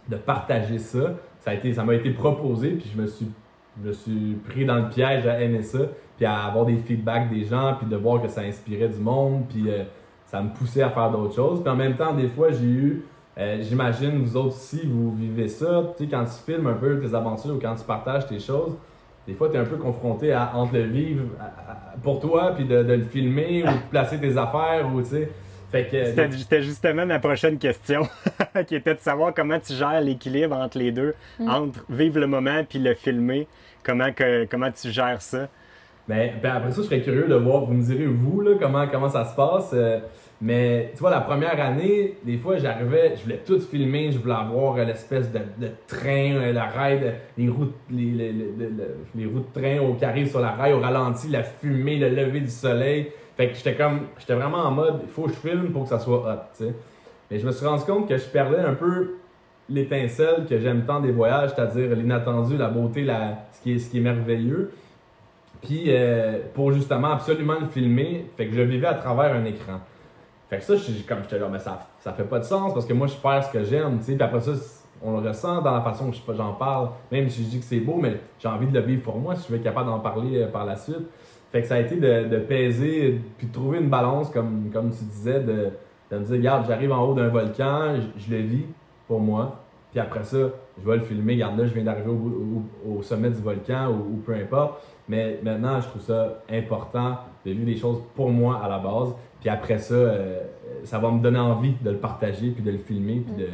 [0.09, 1.15] de partager ça.
[1.41, 3.29] Ça a été, ça m'a été proposé, puis je me suis
[3.81, 5.79] je me suis pris dans le piège à aimer ça,
[6.17, 9.45] puis à avoir des feedbacks des gens, puis de voir que ça inspirait du monde,
[9.49, 9.85] puis euh,
[10.33, 11.61] ça me poussait à faire d'autres choses.
[11.63, 13.05] Puis en même temps, des fois, j'ai eu,
[13.39, 16.99] euh, j'imagine, vous autres aussi, vous vivez ça, tu sais, quand tu filmes un peu
[17.01, 18.75] tes aventures ou quand tu partages tes choses,
[19.29, 22.53] des fois, tu es un peu confronté à entre le vivre à- à- pour toi,
[22.57, 25.31] puis de, de le filmer, ou de placer tes affaires, ou tu sais.
[25.71, 26.05] Fait que.
[26.05, 28.03] C'était justement ma prochaine question,
[28.67, 31.15] qui était de savoir comment tu gères l'équilibre entre les deux,
[31.47, 33.47] entre vivre le moment puis le filmer.
[33.85, 35.49] Comment, que, comment tu gères ça?
[36.09, 38.87] Ben, ben après ça, je serais curieux de voir, vous me direz, vous, là, comment,
[38.89, 39.71] comment ça se passe.
[39.73, 40.01] Euh,
[40.45, 44.35] Mais tu vois, la première année, des fois, j'arrivais, je voulais tout filmer, je voulais
[44.35, 50.27] avoir l'espèce de, train, euh, la rail, les roues, les, les, de train au carré
[50.27, 53.13] sur la rail, au ralenti, la fumée, le lever du soleil.
[53.37, 55.91] Fait que j'étais comme, j'étais vraiment en mode, il faut que je filme pour que
[55.91, 56.75] ça soit hot, tu sais.
[57.31, 59.19] Mais je me suis rendu compte que je perdais un peu
[59.69, 63.89] l'étincelle que j'aime tant des voyages, c'est-à-dire l'inattendu, la beauté, la, ce, qui est, ce
[63.89, 64.73] qui est merveilleux.
[65.63, 69.81] Puis euh, pour justement absolument le filmer, fait que je vivais à travers un écran.
[70.53, 70.75] Fait que ça,
[71.09, 73.45] comme j'étais là, mais ça, ça fait pas de sens parce que moi je perds
[73.45, 74.17] ce que j'aime, tu sais.
[74.17, 74.53] Puis après ça,
[75.03, 77.81] on le ressent dans la façon que j'en parle, même si je dis que c'est
[77.81, 80.01] beau, mais j'ai envie de le vivre pour moi si je vais être capable d'en
[80.01, 81.09] parler euh, par la suite.
[81.53, 84.91] Fait que ça a été de, de peser, puis de trouver une balance, comme, comme
[84.91, 85.71] tu disais, de,
[86.11, 88.67] de me dire, regarde, j'arrive en haut d'un volcan, je, le vis
[89.09, 89.59] pour moi,
[89.91, 93.03] puis après ça, je vais le filmer, regarde là, je viens d'arriver au, au, au,
[93.03, 94.83] sommet du volcan ou, peu importe.
[95.09, 99.15] Mais maintenant, je trouve ça important de vivre des choses pour moi à la base.
[99.43, 100.41] Puis après ça, euh,
[100.85, 103.49] ça va me donner envie de le partager, puis de le filmer, puis de...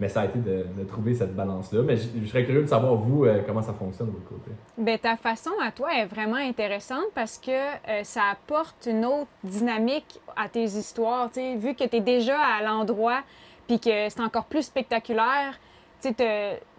[0.00, 1.82] Mais ça a été de, trouver cette balance-là.
[1.82, 4.50] Mais je, serais curieux de savoir, vous, euh, comment ça fonctionne de votre côté.
[4.76, 9.30] Bien, ta façon à toi est vraiment intéressante parce que euh, ça apporte une autre
[9.42, 11.30] dynamique à tes histoires.
[11.32, 13.22] sais, vu que tu es déjà à l'endroit,
[13.66, 15.58] puis que c'est encore plus spectaculaire,
[16.00, 16.14] tu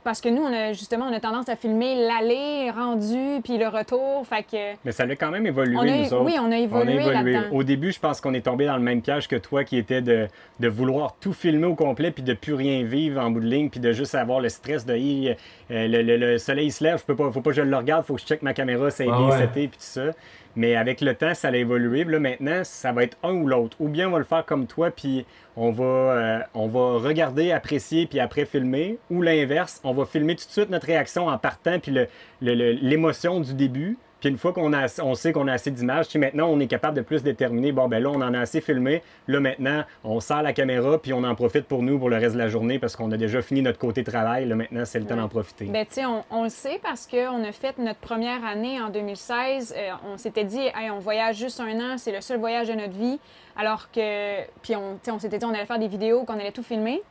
[0.04, 3.68] parce que nous, on a justement, on a tendance à filmer l'aller rendu puis le
[3.68, 4.26] retour.
[4.28, 4.78] Fait que.
[4.86, 6.26] Mais ça a quand même évolué, on a, nous autres.
[6.26, 7.00] Oui, on a évolué.
[7.04, 7.40] On a évolué.
[7.52, 10.02] Au début, je pense qu'on est tombé dans le même piège que toi, qui était
[10.02, 10.28] de,
[10.60, 13.70] de vouloir tout filmer au complet puis de plus rien vivre en bout de ligne
[13.70, 15.36] puis de juste avoir le stress de euh,
[15.70, 18.06] le, le, le, soleil se lève, je peux pas, faut pas que je le regarde,
[18.06, 19.38] faut que je check ma caméra, c'est ah bien ouais.
[19.38, 20.12] seté puis tout ça.
[20.56, 22.04] Mais avec le temps, ça a évolué.
[22.04, 23.78] Là, maintenant, ça va être un ou l'autre.
[23.80, 27.52] Ou bien on va le faire comme toi, puis on va, euh, on va regarder,
[27.52, 28.98] apprécier, puis après filmer.
[29.10, 31.94] Ou l'inverse, on va filmer tout de suite notre réaction en partant, puis
[32.42, 33.98] l'émotion du début.
[34.20, 36.98] Puis une fois qu'on a, on sait qu'on a assez d'images, maintenant on est capable
[36.98, 40.42] de plus déterminer, bon ben là on en a assez filmé, là maintenant on sort
[40.42, 42.98] la caméra puis on en profite pour nous pour le reste de la journée parce
[42.98, 45.66] qu'on a déjà fini notre côté travail, là maintenant c'est le temps d'en profiter.
[45.66, 48.90] Ben tu sais, on, on, le sait parce qu'on a fait notre première année en
[48.90, 52.68] 2016, euh, on s'était dit, hey, on voyage juste un an, c'est le seul voyage
[52.68, 53.20] de notre vie,
[53.56, 56.64] alors que, puis on, on s'était dit on allait faire des vidéos, qu'on allait tout
[56.64, 57.02] filmer,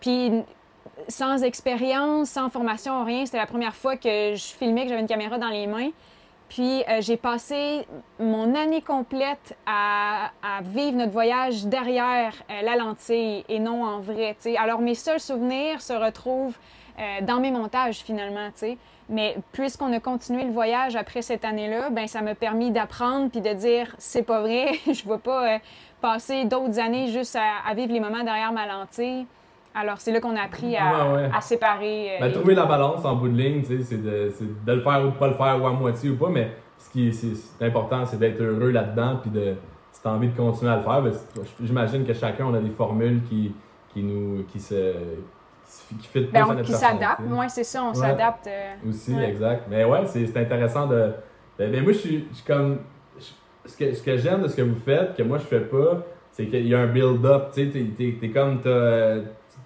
[0.00, 0.42] puis
[1.08, 5.06] sans expérience, sans formation, rien, c'était la première fois que je filmais, que j'avais une
[5.06, 5.90] caméra dans les mains.
[6.48, 7.86] Puis euh, j'ai passé
[8.18, 10.30] mon année complète à,
[10.62, 14.36] vivre notre voyage derrière euh, la lentille et non en vrai.
[14.58, 16.58] Alors mes seuls souvenirs se retrouvent
[16.98, 18.50] euh, dans mes montages finalement.
[19.08, 23.40] Mais puisqu'on a continué le voyage après cette année-là, ben ça m'a permis d'apprendre puis
[23.40, 25.58] de dire c'est pas vrai, je ne vais pas
[26.02, 29.26] passer d'autres années juste à, à, vivre les moments derrière ma lentille.
[29.74, 31.30] Alors, c'est là qu'on a appris à, ouais, ouais.
[31.34, 32.16] à séparer.
[32.16, 34.32] Euh, ben, trouver la balance en bout de ligne, c'est de,
[34.66, 36.90] de, le faire ou de pas le faire, ou à moitié ou pas, mais ce
[36.90, 39.54] qui est, important, c'est d'être heureux là-dedans, puis de,
[39.90, 41.12] si tu as envie de continuer à le faire, ben,
[41.60, 43.54] j'imagine que chacun, on a des formules qui,
[43.92, 44.94] qui nous, qui se,
[46.00, 48.46] qui fit ben, on, Qui s'adaptent, oui, c'est ça, on s'adapte.
[48.46, 49.64] Euh, aussi, exact.
[49.70, 51.12] Mais ouais, c'est intéressant de.
[51.58, 52.78] Ben, ben moi, je suis, comme.
[53.64, 56.04] Ce que, ce que j'aime de ce que vous faites, que moi, je fais pas,
[56.32, 57.52] c'est qu'il y a un build-up.
[57.54, 58.60] Tu sais, t'es es, comme.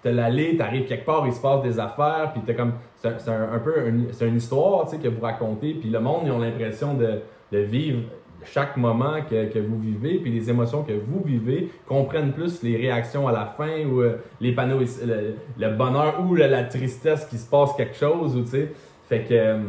[0.03, 3.53] T'as l'allée, t'arrives quelque part, il se passe des affaires, puis t'es comme, c'est un,
[3.53, 6.31] un, peu une, c'est une histoire, tu sais, que vous racontez, puis le monde, ils
[6.31, 7.19] ont l'impression de,
[7.51, 8.01] de, vivre
[8.43, 12.77] chaque moment que, que, vous vivez, puis les émotions que vous vivez, comprennent plus les
[12.77, 17.37] réactions à la fin, ou euh, les panneaux, le, le, bonheur, ou la, tristesse qui
[17.37, 18.71] se passe quelque chose, ou tu sais,
[19.09, 19.59] fait que euh,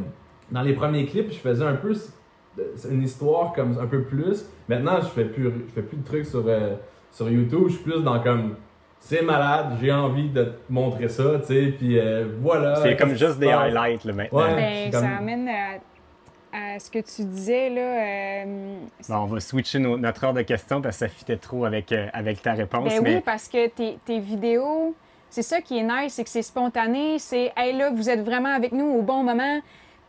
[0.50, 1.94] dans les premiers clips, je faisais un peu
[2.90, 6.26] une histoire comme un peu plus, maintenant, je fais plus, je fais plus de trucs
[6.26, 6.74] sur, euh,
[7.12, 8.54] sur YouTube, je suis plus dans comme
[9.00, 12.76] c'est malade, j'ai envie de te montrer ça, tu sais, puis euh, voilà.
[12.76, 14.38] C'est comme juste des highlights, là, maintenant.
[14.38, 15.02] Ouais, ben, comme...
[15.02, 15.78] Ça amène à,
[16.52, 17.80] à, ce que tu disais, là.
[17.80, 18.76] Euh...
[19.08, 21.90] Bon, on va switcher nos, notre heure de questions parce que ça fitait trop avec,
[21.92, 22.88] euh, avec ta réponse.
[22.88, 23.14] Ben mais...
[23.16, 24.94] oui, parce que tes, tes vidéos,
[25.30, 28.54] c'est ça qui est nice, c'est que c'est spontané, c'est, hey là, vous êtes vraiment
[28.54, 29.60] avec nous au bon moment.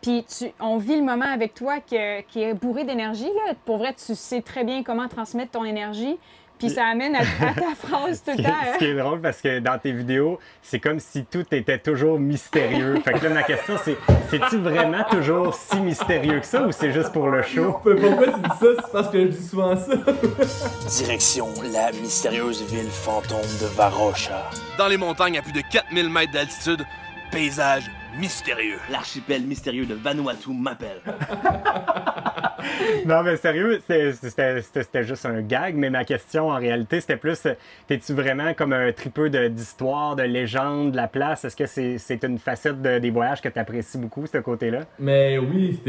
[0.01, 3.29] Puis tu, on vit le moment avec toi que, qui est bourré d'énergie.
[3.45, 3.53] Là.
[3.65, 6.17] Pour vrai, tu sais très bien comment transmettre ton énergie.
[6.59, 8.53] Puis ça amène à, à ta phrase tout le temps.
[8.73, 12.19] Ce qui est drôle parce que dans tes vidéos, c'est comme si tout était toujours
[12.19, 12.99] mystérieux.
[13.03, 13.97] Fait que là, ma question, c'est
[14.29, 17.79] c'est-tu vraiment toujours si mystérieux que ça ou c'est juste pour le show?
[17.83, 18.67] Pourquoi tu dis ça?
[18.83, 19.93] C'est parce que je dis souvent ça.
[20.97, 24.49] Direction la mystérieuse ville fantôme de Varocha.
[24.77, 26.85] Dans les montagnes à plus de 4000 mètres d'altitude,
[27.31, 27.89] paysage
[28.19, 28.77] mystérieux.
[28.91, 31.01] L'archipel mystérieux de Vanuatu m'appelle.
[33.05, 37.47] non, mais sérieux, c'était juste un gag, mais ma question en réalité, c'était plus
[37.87, 41.45] t'es-tu vraiment comme un tripeux d'histoire, de, de, légende de la place?
[41.45, 44.81] Est-ce que c'est une facette de, des voyages que tu apprécies beaucoup, ce côté-là?
[44.99, 45.79] Mais oui,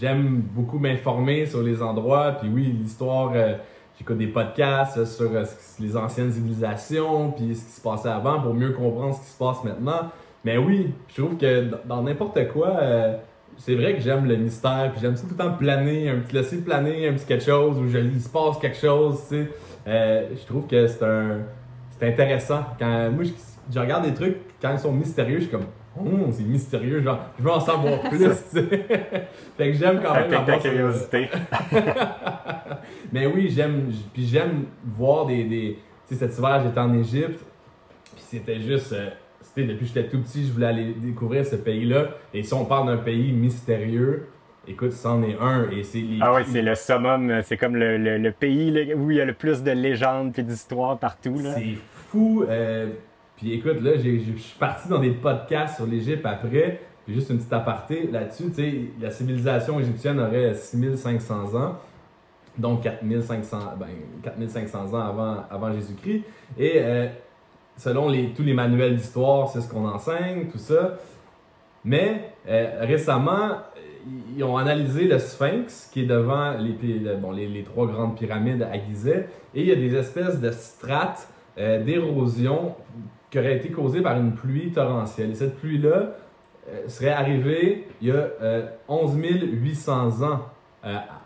[0.00, 3.32] j'aime beaucoup m'informer sur les endroits, puis oui, l'histoire.
[3.34, 3.54] Euh,
[3.98, 5.30] j'écoute des podcasts sur
[5.80, 9.38] les anciennes civilisations, puis ce qui se passait avant pour mieux comprendre ce qui se
[9.38, 10.10] passe maintenant.
[10.44, 12.78] Mais oui, je trouve que dans n'importe quoi,
[13.56, 16.34] c'est vrai que j'aime le mystère, puis j'aime ça tout le temps planer, un petit
[16.34, 19.50] laisser planer un petit quelque chose, où je, il se passe quelque chose, tu sais.
[19.86, 21.40] Euh, je trouve que c'est un.
[21.90, 22.64] C'est intéressant.
[22.78, 23.24] Quand moi,
[23.72, 25.66] je, regarde des trucs, quand ils sont mystérieux, je suis comme.
[25.96, 28.62] Oh, c'est mystérieux, genre, je veux en savoir plus, tu sais.
[29.56, 31.28] fait que j'aime quand même avoir curiosité.
[33.12, 33.92] Mais oui, j'aime.
[34.12, 35.44] Puis j'aime voir des.
[35.44, 35.78] des
[36.08, 37.40] tu sais, cet hiver, j'étais en Égypte,
[38.14, 38.92] puis c'était juste.
[38.92, 39.10] Euh,
[39.56, 42.10] depuis que j'étais tout petit, je voulais aller découvrir ce pays-là.
[42.32, 44.28] Et si on parle d'un pays mystérieux,
[44.66, 45.70] écoute, c'en est un.
[45.70, 47.40] Et c'est Ah oui, c'est le summum.
[47.42, 50.98] C'est comme le, le, pays où il y a le plus de légendes et d'histoires
[50.98, 51.36] partout.
[51.38, 51.76] C'est
[52.10, 52.44] fou.
[52.48, 52.88] Euh,
[53.36, 56.80] puis écoute, là, je suis parti dans des podcasts sur l'Égypte après.
[57.04, 61.76] Puis juste une petite aparté là-dessus, tu sais, la civilisation égyptienne aurait 6500 ans
[62.58, 63.86] donc 4500, ben,
[64.22, 66.22] 4500 ans avant, avant Jésus-Christ.
[66.58, 67.08] Et euh,
[67.76, 70.96] selon les, tous les manuels d'histoire, c'est ce qu'on enseigne, tout ça.
[71.84, 73.58] Mais euh, récemment,
[74.36, 78.74] ils ont analysé le Sphinx qui est devant les, bon, les, trois grandes pyramides à
[78.78, 82.74] Gizeh et il y a des espèces de strates euh, d'érosion
[83.30, 85.30] qui auraient été causées par une pluie torrentielle.
[85.30, 86.14] Et cette pluie-là
[86.68, 88.28] euh, serait arrivée il y a
[88.88, 90.40] 11 800 ans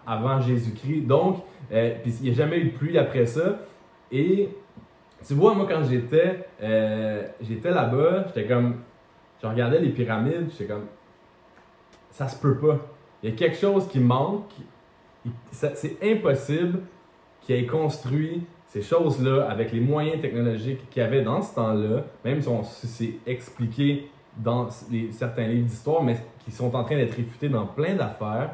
[0.07, 1.03] avant Jésus-Christ.
[1.03, 1.39] Donc,
[1.73, 3.59] il n'y a jamais eu de pluie après ça.
[4.13, 4.51] Et
[5.27, 8.77] tu vois, moi, quand j'étais euh, j'étais là-bas, j'étais comme.
[9.43, 10.87] Je regardais les pyramides, j'étais comme.
[12.11, 12.79] Ça se peut pas.
[13.23, 14.53] Il y a quelque chose qui manque.
[15.51, 16.81] C'est impossible
[17.41, 22.05] qu'il ait construit ces choses-là avec les moyens technologiques qu'il y avait dans ce temps-là,
[22.25, 24.69] même si c'est expliqué dans
[25.11, 28.51] certains livres d'histoire, mais qui sont en train d'être réfutés dans plein d'affaires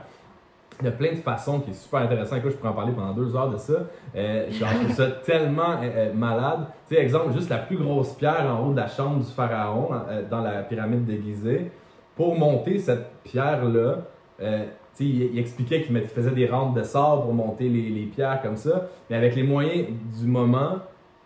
[0.80, 2.36] il y a plein de façons qui est super intéressant.
[2.36, 3.74] Écoute, je pourrais en parler pendant deux heures de ça.
[4.16, 6.66] Euh, je trouve ça tellement euh, euh, malade.
[6.88, 9.90] Tu sais, exemple, juste la plus grosse pierre en haut de la chambre du pharaon
[10.30, 11.70] dans la pyramide de Gizeh.
[12.16, 13.98] Pour monter cette pierre-là,
[14.38, 18.56] sais, il, expliquait qu'il faisait des rentes de sable pour monter les, les, pierres comme
[18.56, 18.88] ça.
[19.10, 19.88] Mais avec les moyens
[20.20, 20.78] du moment,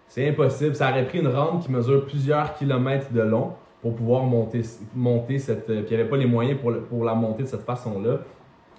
[0.09, 0.75] c'est impossible.
[0.75, 4.63] Ça aurait pris une rampe qui mesure plusieurs kilomètres de long pour pouvoir monter,
[4.95, 5.67] monter cette.
[5.67, 8.19] Puis il n'y avait pas les moyens pour, pour la monter de cette façon-là.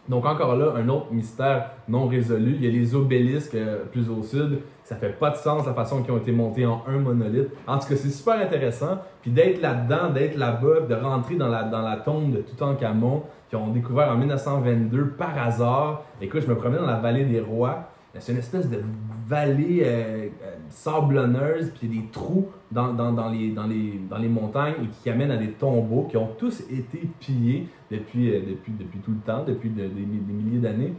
[0.09, 2.55] Donc encore là, un autre mystère non résolu.
[2.55, 4.59] Il y a les obélisques euh, plus au sud.
[4.83, 7.49] Ça fait pas de sens la façon qu'ils ont été montés en un monolithe.
[7.67, 8.97] En tout cas, c'est super intéressant.
[9.21, 13.55] Puis d'être là-dedans, d'être là-bas, de rentrer dans la, dans la tombe de Toutankhamon, qui
[13.55, 16.03] ont découvert en 1922 par hasard.
[16.21, 17.89] Écoute, je me promenais dans la vallée des rois.
[18.17, 18.81] C'est une espèce de
[19.29, 24.73] vallée euh, euh, sablonneuse, puis des trous dans, dans, les, dans, les, dans les montagnes
[24.83, 28.99] et qui amènent à des tombeaux qui ont tous été pillés depuis, euh, depuis, depuis
[28.99, 30.93] tout le temps, depuis des, milliers d'années,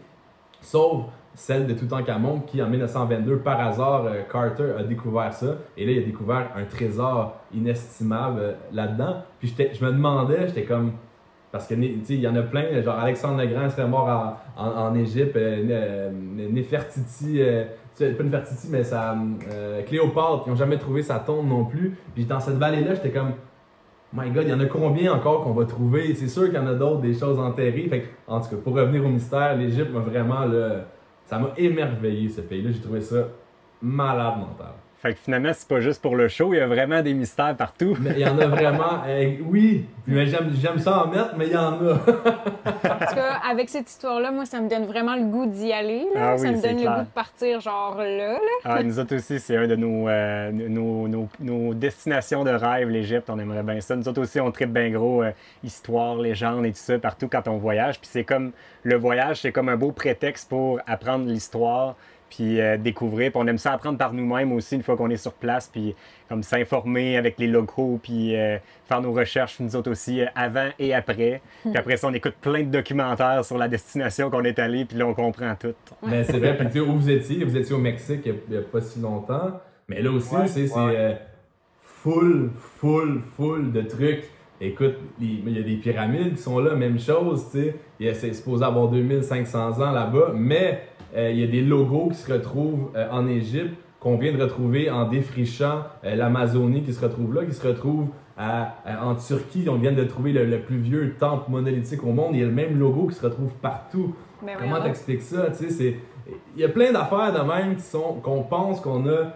[0.61, 5.57] sauf celle de Toutankhamon qui, en 1922, par hasard, Carter a découvert ça.
[5.77, 9.23] Et là, il a découvert un trésor inestimable là-dedans.
[9.41, 10.93] Puis je me demandais, j'étais comme,
[11.51, 14.95] parce que il y en a plein, genre Alexandre le Grand serait mort en, en,
[14.95, 15.37] Égypte,
[16.37, 17.41] Nefertiti,
[17.99, 19.17] pas Nefertiti, mais sa,
[19.53, 21.97] euh, Cléopâtre, qui n'ont jamais trouvé sa tombe non plus.
[22.15, 23.33] Puis dans cette vallée-là, j'étais comme,
[24.13, 26.15] my god, il y en a combien encore qu'on va trouver?
[26.15, 27.87] C'est sûr qu'il y en a d'autres, des choses enterrées.
[27.89, 30.87] Fait en tout cas, pour revenir au mystère, l'Égypte m'a vraiment, là,
[31.27, 32.71] ça m'a émerveillé ce pays-là.
[32.73, 33.29] J'ai trouvé ça
[33.83, 34.75] malade mental.
[35.01, 37.57] Fait que finalement, c'est pas juste pour le show, il y a vraiment des mystères
[37.57, 37.97] partout.
[38.01, 38.81] Mais il y en a vraiment.
[39.07, 41.93] Euh, oui, mais j'aime ça en mettre, mais il y en a.
[41.95, 46.07] en tout cas, avec cette histoire-là, moi, ça me donne vraiment le goût d'y aller.
[46.15, 46.33] Là.
[46.33, 48.39] Ah ça me donne le goût de partir, genre là.
[48.65, 51.09] Ah, nous autres aussi, c'est un de nos, euh, nos,
[51.41, 53.31] nos, destinations de rêve, l'Égypte.
[53.31, 53.97] On aimerait bien ça.
[53.97, 55.33] Nous autres aussi, on tripe bien gros euh,
[55.65, 57.99] histoire, légende et tout ça partout quand on voyage.
[58.01, 61.97] Puis c'est comme le voyage, c'est comme un beau prétexte pour apprendre l'histoire
[62.31, 63.33] puis euh, découvrir.
[63.33, 65.95] Puis on aime ça apprendre par nous-mêmes aussi une fois qu'on est sur place, puis
[66.29, 68.57] comme s'informer avec les locaux, puis euh,
[68.89, 71.43] faire nos recherches nous autres aussi euh, avant et après.
[71.63, 74.97] Puis après ça, on écoute plein de documentaires sur la destination qu'on est allé, puis
[74.97, 75.75] là, on comprend tout.
[76.07, 78.57] Mais c'est vrai, puis tu sais, où vous étiez, vous étiez au Mexique il n'y
[78.57, 80.69] a, pas si longtemps, mais là aussi, c'est
[81.83, 84.25] full, full, full de trucs.
[84.63, 88.15] Écoute, il y a des pyramides qui sont là, même chose, tu sais.
[88.15, 90.83] C'est supposé avoir 2500 ans là-bas, mais
[91.17, 94.91] il y a des logos qui se retrouvent euh, en Égypte qu'on vient de retrouver
[94.91, 99.67] en défrichant euh, l'Amazonie qui se retrouve là, qui se retrouve en Turquie.
[99.69, 102.31] On vient de trouver le, plus vieux temple monolithique au monde.
[102.33, 104.15] Il y a le même logo qui se retrouve partout.
[104.43, 105.49] Ben Comment t'expliques ça?
[105.61, 105.97] Il
[106.57, 109.35] y a plein d'affaires de même qui sont qu'on pense qu'on a.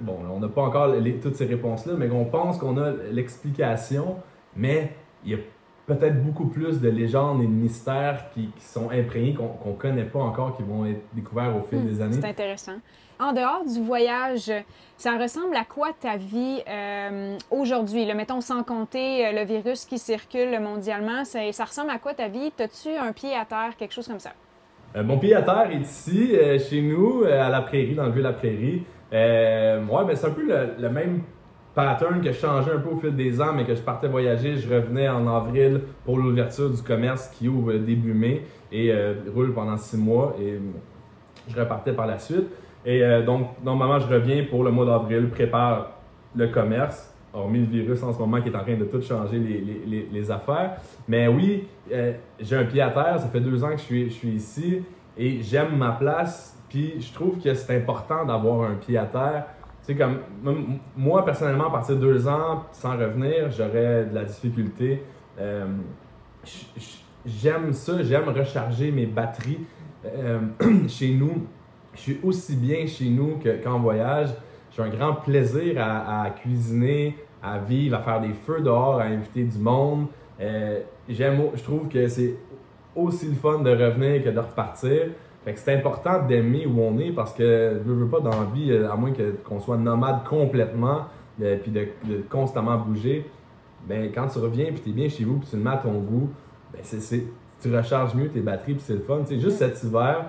[0.00, 4.16] bon, on n'a pas encore toutes ces réponses-là, mais qu'on pense qu'on a l'explication,
[4.56, 5.38] mais il y a
[5.86, 10.20] peut-être beaucoup plus de légendes et de mystères qui, sont imprégnés, qu'on ne connaît pas
[10.20, 12.16] encore, qui vont être découverts au fil hmm, des années.
[12.20, 12.76] C'est intéressant.
[13.20, 14.50] En dehors du voyage,
[14.96, 18.12] ça ressemble à quoi ta vie euh, aujourd'hui?
[18.12, 22.28] Mettons, sans compter euh, le virus qui circule mondialement, ça, ça ressemble à quoi ta
[22.28, 22.52] vie?
[22.58, 24.32] As-tu un pied à terre, quelque chose comme ça?
[24.96, 26.32] Euh, mon pied à terre est ici,
[26.68, 28.84] chez nous, à la prairie, dans le vieux la prairie.
[29.12, 30.46] moi, ben, c'est un peu
[30.78, 31.22] le, même
[31.74, 34.56] pattern que je changeais un peu au fil des ans, mais que je partais voyager.
[34.56, 38.92] Je revenais en avril pour l'ouverture du commerce qui ouvre début mai et
[39.34, 40.36] roule pendant six mois.
[40.40, 40.58] Et
[41.48, 42.48] je repartais par la suite.
[42.84, 45.92] Et euh, donc, normalement, je reviens pour le mois d'avril, prépare
[46.36, 49.38] le commerce, hormis le virus en ce moment qui est en train de tout changer
[49.38, 50.76] les, les, affaires.
[51.08, 54.04] Mais oui, euh, j'ai un pied à terre, ça fait deux ans que je suis,
[54.10, 54.82] je suis ici
[55.16, 56.58] et j'aime ma place.
[56.68, 59.46] Puis je trouve que c'est important d'avoir un pied à terre.
[59.86, 60.18] Comme
[60.96, 65.02] moi, personnellement, à partir de deux ans, sans revenir, j'aurais de la difficulté.
[65.38, 65.66] Euh,
[67.26, 69.60] j'aime ça, j'aime recharger mes batteries.
[70.88, 71.46] chez nous,
[71.94, 74.30] je suis aussi bien chez nous qu'en voyage.
[74.74, 79.44] J'ai un grand plaisir à, cuisiner, à vivre, à faire des feux dehors, à inviter
[79.44, 80.06] du monde.
[80.40, 82.34] Euh, j'aime, je trouve que c'est
[82.96, 85.10] aussi le fun de revenir que de repartir.
[85.54, 88.90] C'est important d'aimer où on est parce que je veux pas dans la vie, euh,
[88.90, 89.12] à moins
[89.44, 91.02] qu'on soit nomade complètement,
[91.42, 91.86] euh, puis de,
[92.30, 93.26] constamment bouger.
[93.86, 95.76] Ben, quand tu reviens puis tu es bien chez vous puis tu le mets à
[95.76, 96.30] ton goût,
[96.72, 97.24] ben, c'est,
[97.60, 99.20] tu recharges mieux tes batteries puis c'est le fun.
[99.26, 100.24] C'est juste cet hiver,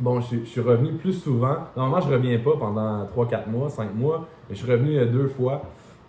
[0.00, 1.58] Bon, je, suis revenu plus souvent.
[1.76, 5.28] Normalement, je reviens pas pendant 3-4 mois, 5 mois, mais je suis revenu euh, deux
[5.28, 5.62] fois.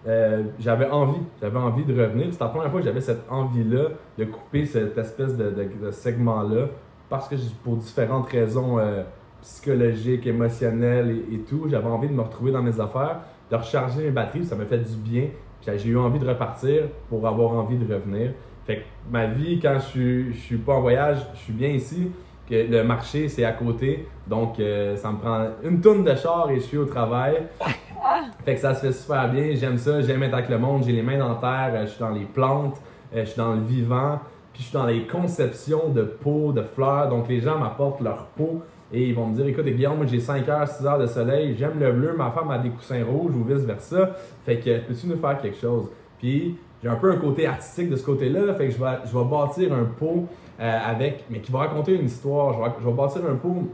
[0.08, 2.28] Euh, j'avais envie, j'avais envie de revenir.
[2.32, 5.54] C'est la première fois que j'avais cette envie-là de couper cette espèce de,
[5.92, 6.68] segment-là
[7.14, 9.04] parce que pour différentes raisons euh,
[9.44, 13.20] psychologiques, émotionnelles et, tout, j'avais envie de me retrouver dans mes affaires,
[13.52, 15.28] de recharger mes batteries, ça m'a fait du bien.
[15.62, 18.32] J'ai eu envie de repartir pour avoir envie de revenir.
[18.66, 21.70] Fait que ma vie, quand je suis, je suis pas en voyage, je suis bien
[21.70, 22.10] ici
[22.50, 24.08] que le marché, c'est à côté.
[24.26, 27.44] Donc, euh, ça me prend une tonne de char et je suis au travail.
[28.44, 29.54] fait que ça se fait super bien.
[29.54, 30.02] J'aime ça.
[30.02, 30.84] J'aime être avec le monde.
[30.84, 31.74] J'ai les mains dans la terre.
[31.76, 32.82] Euh, je suis dans les plantes.
[33.16, 34.20] Je suis dans le vivant.
[34.54, 37.10] Puis, je suis dans les conceptions de peau, de fleurs.
[37.10, 38.62] Donc, les gens m'apportent leur peau.
[38.94, 41.56] Et ils vont me dire, écoute, Guillaume, moi j'ai 5 heures, 6 heures de soleil,
[41.58, 44.12] j'aime le bleu, ma femme a des coussins rouges ou vice-versa.
[44.46, 45.90] Fait que peux-tu nous faire quelque chose?
[46.20, 49.18] Puis j'ai un peu un côté artistique de ce côté-là, fait que je vais, je
[49.18, 50.28] vais bâtir un pot
[50.60, 52.54] euh, avec, mais qui va raconter une histoire.
[52.54, 53.68] Je vais, je vais bâtir un pot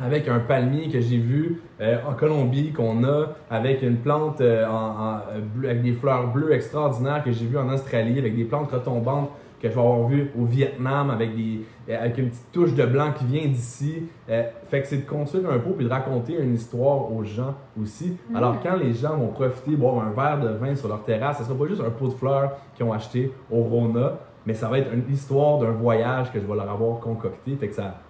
[0.00, 4.64] avec un palmier que j'ai vu euh, en Colombie, qu'on a, avec une plante euh,
[4.66, 5.18] en,
[5.64, 9.30] avec des fleurs bleues extraordinaires que j'ai vu en Australie, avec des plantes retombantes
[9.62, 13.12] que je vais avoir vu au Vietnam avec, des, avec une petite touche de blanc
[13.16, 14.08] qui vient d'ici.
[14.26, 18.18] fait que c'est de construire un pot et de raconter une histoire aux gens aussi.
[18.28, 18.36] Mm.
[18.36, 21.44] Alors quand les gens vont profiter, boire un verre de vin sur leur terrasse, ce
[21.44, 24.78] sera pas juste un pot de fleurs qu'ils ont acheté au Rona, mais ça va
[24.78, 27.54] être une histoire d'un voyage que je vais leur avoir concocté.
[27.56, 28.00] Fait que ça.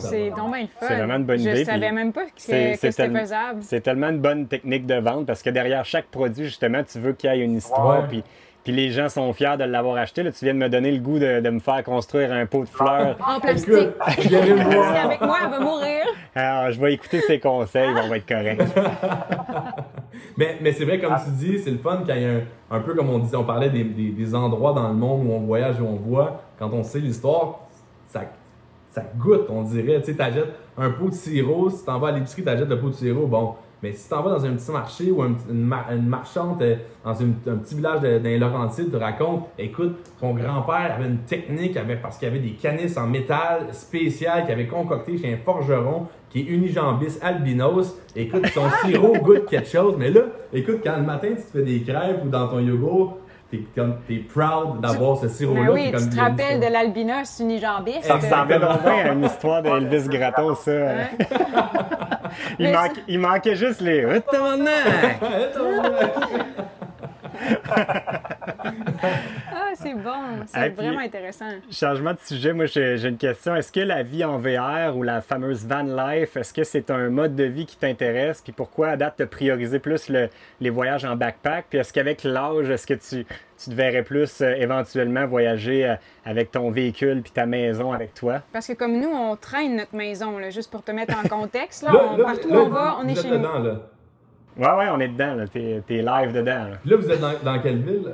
[0.00, 0.50] C'est fun.
[0.80, 1.56] C'est vraiment une bonne idée.
[1.56, 3.62] Je savais même pas que, c'était faisable.
[3.62, 7.12] C'est tellement une bonne technique de vente parce que derrière chaque produit, justement, tu veux
[7.12, 8.08] qu'il y ait une histoire.
[8.08, 8.24] Puis
[8.66, 10.24] puis les gens sont fiers de l'avoir acheté.
[10.24, 12.68] Là, tu viens de me donner le goût de, me faire construire un pot de
[12.68, 13.16] fleurs.
[13.24, 13.70] En plastique.
[14.00, 16.02] avec moi, elle va mourir.
[16.34, 18.64] Alors, je vais écouter ses conseils, on va être correct.
[20.36, 22.40] mais mais c'est vrai, comme tu dis, c'est le fun quand il y a
[22.72, 25.46] un, peu comme on disait, on parlait des, des, endroits dans le monde où on
[25.46, 26.42] voyage, où on voit.
[26.58, 27.60] Quand on sait l'histoire,
[28.08, 28.22] ça,
[28.90, 30.00] ça goûte, on dirait.
[30.00, 32.88] Tu sais, t'achètes un pot de sirop, si t'en vas à l'épicerie, t'achètes le pot
[32.88, 33.54] de sirop, bon
[33.86, 37.56] mais si tu t'en vas dans un petit marché ou une, marchande euh, dans un
[37.56, 42.26] petit village d'un Laurentide te raconte, écoute, ton grand-père avait une technique avec, parce qu'il
[42.26, 46.44] y avait des canisses en métal spéciales qu'il avait concocté chez un forgeron qui est
[46.44, 47.96] unijambis albinos.
[48.16, 50.22] Écoute, ton sirop goûte quelque chose, mais là,
[50.52, 53.18] écoute, quand le matin tu te fais des crêpes ou dans ton yogourt,
[53.50, 55.72] t'es comme t'es proud d'avoir ce sirop-là.
[55.72, 58.04] oui, tu te rappelles de l'albinos unijambiste.
[58.04, 60.72] Ça ressemblait donc à une histoire d'Elvis Gratton, ça.
[62.58, 64.04] il, manque, il, manquait juste les
[69.54, 70.44] ah, c'est bon.
[70.46, 71.46] C'est vraiment intéressant.
[71.70, 73.54] Changement de sujet, moi, j'ai une question.
[73.54, 77.10] Est-ce que la vie en VR ou la fameuse van life, est-ce que c'est un
[77.10, 78.40] mode de vie qui t'intéresse?
[78.42, 80.10] Puis pourquoi, à date, tu prioriser plus
[80.60, 81.66] les voyages en backpack?
[81.70, 85.94] Puis est-ce qu'avec l'âge, est-ce que tu, tu te verrais plus euh, éventuellement voyager euh,
[86.24, 88.42] avec ton véhicule puis ta maison avec toi?
[88.52, 91.82] Parce que comme nous, on traîne notre maison, là, juste pour te mettre en contexte.
[91.82, 91.92] Là,
[92.22, 93.46] partout où on va, on est chez nous.
[94.58, 95.44] Ouais, ouais, on est dedans, là.
[95.46, 96.64] T'es, live dedans.
[96.70, 96.76] Là.
[96.84, 98.12] là, vous êtes dans, dans quelle ville?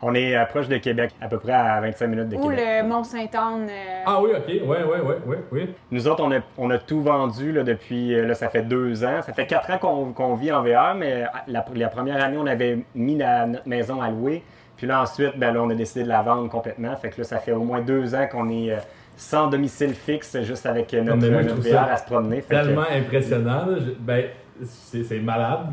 [0.00, 2.46] On est proche de Québec, à peu près à 25 minutes de Québec.
[2.46, 3.68] Ou le Mont-Saint-Anne.
[3.68, 5.74] Euh, ah oui, ok, oui, oui, oui, oui, oui.
[5.90, 9.04] Nous autres, on a, on a tout vendu là, depuis, euh, là, ça fait deux
[9.04, 9.22] ans.
[9.22, 12.46] Ça fait quatre ans qu'on, qu'on vit en VR, mais la, la, première année, on
[12.46, 14.44] avait mis notre maison à louer.
[14.76, 16.94] Puis là, ensuite, ben, là, on a décidé de la vendre complètement.
[16.94, 18.78] Fait que là, ça fait au moins deux ans qu'on est
[19.16, 22.42] sans domicile fixe, juste avec notre, VR à se promener.
[22.42, 23.66] tellement impressionnant.
[23.98, 24.26] ben,
[24.64, 25.68] c'est malade.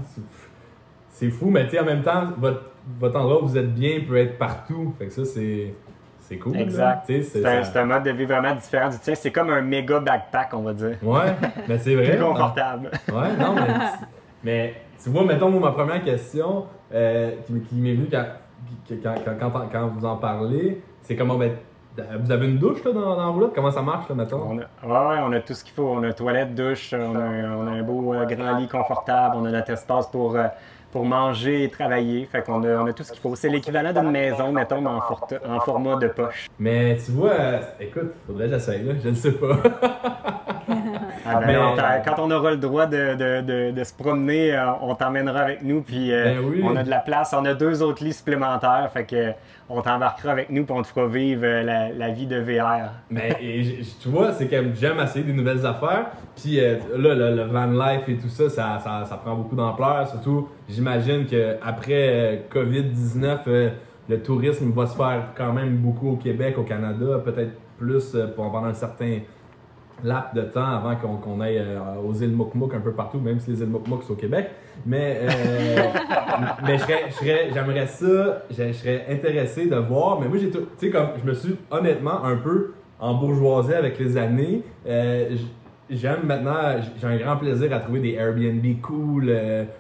[1.10, 2.64] C'est fou, mais en même temps, votre,
[3.00, 4.94] votre endroit où vous êtes bien peut être partout.
[4.98, 5.74] Fait que ça, c'est.
[6.28, 6.58] C'est cool.
[6.58, 7.06] Exact.
[7.08, 9.14] C'est un, mode de vie vraiment différent du tien.
[9.14, 10.98] C'est comme un méga backpack, on va dire.
[11.04, 11.36] Ouais,
[11.68, 12.18] mais c'est vrai.
[12.18, 12.90] Plus confortable.
[13.10, 13.68] Ouais, non, mais,
[14.44, 18.26] mais tu vois, mettons, ma première question euh, qui, m'est venue quand,
[19.04, 21.52] quand, quand, quand, vous en parlez, c'est comment ben,
[22.20, 23.54] vous avez une douche là, dans, dans la roulotte?
[23.56, 24.42] Comment ça marche, là, mettons?
[24.42, 24.62] On a,
[25.10, 25.88] ouais, on a tout ce qu'il faut.
[25.88, 29.46] On a toilette, douche, on a, on a un beau euh, grand lit confortable, on
[29.46, 30.48] a notre espace pour, euh,
[30.92, 32.26] pour manger et travailler.
[32.32, 33.36] Fait qu'on a, on a tout ce qu'il faut.
[33.36, 36.48] C'est l'équivalent d'une maison, mettons, mais en, en, format de poche.
[36.60, 38.94] Mais tu vois, euh, écoute, faudrait que j'essaye, là.
[39.04, 39.58] Je ne sais pas.
[41.26, 45.64] Ah, ben, quand on aura le droit de, de, de, se promener, on t'emmènera avec
[45.64, 45.82] nous.
[45.82, 47.34] Puis ben on a de la place.
[47.38, 48.90] On a deux autres lits supplémentaires.
[48.94, 49.34] Fait que
[49.70, 52.92] on t'embarquera avec nous pour on te fera vivre euh, la, vie de VR.
[53.10, 53.36] Mais
[54.02, 56.08] tu vois, c'est que j'aime essayer des nouvelles affaires.
[56.36, 60.08] Puis euh, là, le, van life et tout ça, ça, ça, prend beaucoup d'ampleur.
[60.08, 63.72] Surtout, j'imagine qu'après euh, COVID-19,
[64.08, 68.66] le tourisme va se faire quand même beaucoup au Québec, au Canada, peut-être plus pendant
[68.66, 69.20] un certain
[70.04, 73.52] laps de temps avant qu'on aille euh, aux îles Mokmok un peu partout, même si
[73.52, 74.50] les îles Mokmok sont au Québec.
[74.86, 75.82] Mais, euh,
[76.64, 76.78] mais
[77.54, 80.20] j'aimerais ça, je serais intéressé de voir.
[80.20, 84.18] Mais moi, j'ai tu sais, comme je me suis honnêtement un peu embourgeoisé avec les
[84.18, 84.64] années.
[84.88, 85.36] Euh,
[85.90, 89.36] j'aime maintenant, j'ai un grand plaisir à trouver des Airbnb cool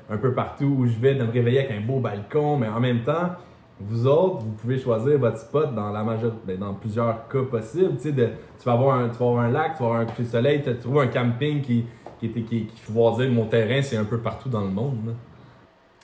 [0.09, 2.79] un peu partout où je vais, de me réveiller avec un beau balcon, mais en
[2.79, 3.31] même temps,
[3.79, 7.97] vous autres, vous pouvez choisir votre spot dans la majorité, ben, dans plusieurs cas possibles.
[7.97, 10.05] Tu, sais, tu, vas avoir un, tu vas avoir un lac, tu vas avoir un
[10.05, 11.85] coucher de soleil, tu trouves un camping qui,
[12.19, 15.13] qui, qui, qui, qui dire mon terrain, c'est un peu partout dans le monde.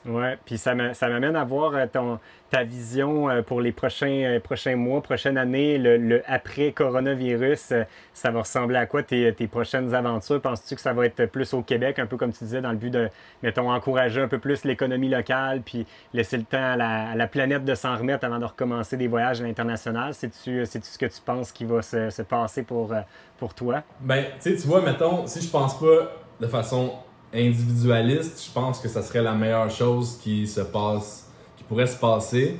[0.04, 2.18] Oui, puis ça m'amène à voir euh, ton,
[2.50, 7.72] ta vision euh, pour les prochains, euh, prochains mois, prochaine année, le, après-coronavirus.
[8.12, 10.40] Ça va ressembler à quoi tes, tes prochaines aventures?
[10.40, 12.78] Penses-tu que ça va être plus au Québec, un peu comme tu disais, dans le
[12.78, 13.10] but de,
[13.44, 17.74] mettons, encourager un peu plus l'économie locale, puis laisser le temps à la, planète de
[17.74, 20.14] s'en remettre avant de recommencer des voyages à l'international?
[20.14, 22.92] C'est-tu ce que tu penses qui va se, se passer pour,
[23.38, 23.82] pour toi?
[24.00, 26.92] Ben, tu sais, tu vois, mettons, si je pense pas de façon
[27.34, 31.98] individualiste, je pense que ça serait la meilleure chose qui se passe, qui pourrait se
[31.98, 32.56] passer.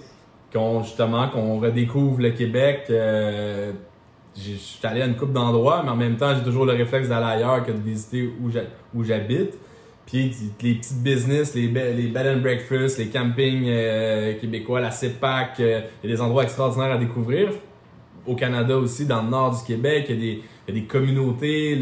[0.52, 2.84] Qu'on, justement, qu'on redécouvre le Québec.
[2.90, 3.72] Euh,
[4.36, 7.08] je suis allé à une coupe d'endroits, mais en même temps, j'ai toujours le réflexe
[7.08, 8.30] d'aller ailleurs que de visiter
[8.94, 9.58] où j'habite.
[10.04, 15.80] Puis les petites business, les, bed and breakfast, les campings euh, québécois, la CEPAC, euh,
[16.02, 17.50] il y a des endroits extraordinaires à découvrir.
[18.26, 21.80] Au Canada aussi, dans le nord du Québec, il y a des communautés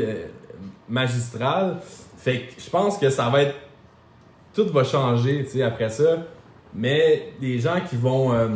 [0.88, 1.80] magistrales.
[2.20, 3.54] Fait que je pense que ça va être.
[4.52, 6.18] Tout va changer, tu sais, après ça.
[6.74, 8.48] Mais des gens qui vont euh,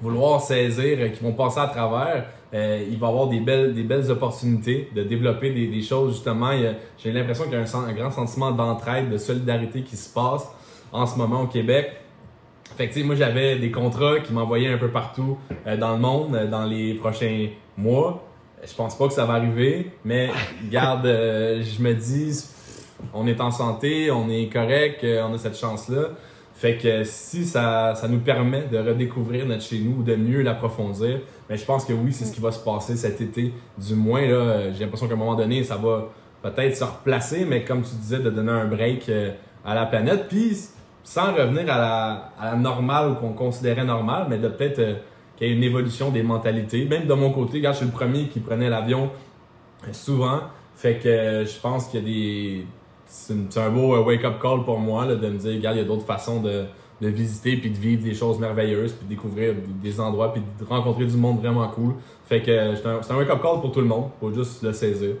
[0.00, 2.24] vouloir saisir, euh, qui vont passer à travers,
[2.54, 6.50] euh, il va y avoir des belles, des belles opportunités de développer des, choses, justement.
[6.96, 10.48] J'ai l'impression qu'il y a un, grand sentiment d'entraide, de solidarité qui se passe
[10.90, 11.92] en ce moment au Québec.
[12.76, 15.36] Fait que, moi, j'avais des contrats qui m'envoyaient un peu partout
[15.78, 18.24] dans le monde dans les prochains mois.
[18.66, 20.30] Je pense pas que ça va arriver, mais
[20.70, 22.53] garde, je me dis,
[23.12, 26.10] on est en santé, on est correct, euh, on a cette chance-là.
[26.54, 31.56] Fait que si ça, nous permet de redécouvrir notre chez nous, de mieux l'approfondir, mais
[31.56, 33.52] ben, je pense que oui, c'est ce qui va se passer cet été.
[33.76, 36.08] Du moins, là, euh, j'ai l'impression qu'à un moment donné, ça va
[36.42, 39.32] peut-être se replacer, mais comme tu disais, de donner un break euh,
[39.64, 40.56] à la planète, puis
[41.02, 44.80] sans revenir à la, normale ou qu'on considérait normale, mais de peut-être
[45.36, 46.84] qu'il y ait une évolution des mentalités.
[46.86, 49.10] Même de mon côté, je suis le premier qui prenait l'avion
[49.92, 50.40] souvent.
[50.76, 52.66] Fait que je pense qu'il y a des
[53.14, 55.86] c'est un beau euh, wake-up call pour moi de me dire, regarde, il y a
[55.86, 56.66] d'autres façons de,
[57.00, 61.04] visiter puis de vivre des choses merveilleuses puis de découvrir des endroits puis de rencontrer
[61.04, 61.94] du monde vraiment cool.
[62.26, 64.10] Fait que euh, c'est un, wake-up call pour tout le monde.
[64.20, 65.16] Faut juste le saisir.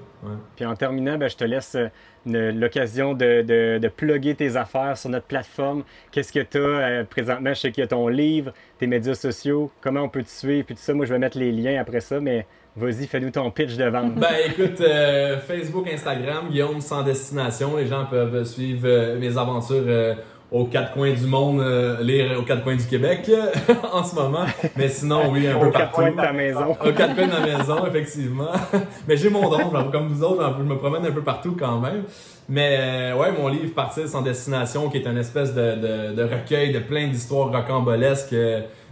[0.56, 4.96] Puis en terminant, ben, je te laisse euh, l'occasion de, de, de plugger tes affaires
[4.96, 5.84] sur notre plateforme.
[6.10, 7.50] Qu'est-ce que tu as présentement?
[7.50, 8.52] Je sais qu'il y a ton livre,
[8.86, 10.94] médias sociaux, comment on peut te suivre, puis tout ça.
[10.94, 14.16] Moi, je vais mettre les liens après ça, mais Vas-y, fais-nous ton pitch de vente.
[14.16, 17.76] Ben écoute, euh, Facebook, Instagram, Guillaume sans destination.
[17.76, 20.14] Les gens peuvent suivre euh, mes aventures euh,
[20.54, 21.60] aux quatre coins du monde,
[22.00, 23.28] lire aux quatre coins du Québec
[23.92, 24.46] en ce moment.
[24.76, 25.76] Mais sinon, oui, un peu partout.
[25.76, 26.70] Aux quatre coins de ta maison.
[26.70, 28.52] Aux quatre coins de ma maison, effectivement.
[29.08, 32.04] Mais j'ai mon don, comme vous autres, je me promène un peu partout quand même.
[32.48, 36.72] Mais ouais, mon livre Partir sans destination, qui est une espèce de, de, de recueil
[36.72, 38.36] de plein d'histoires rocambolesques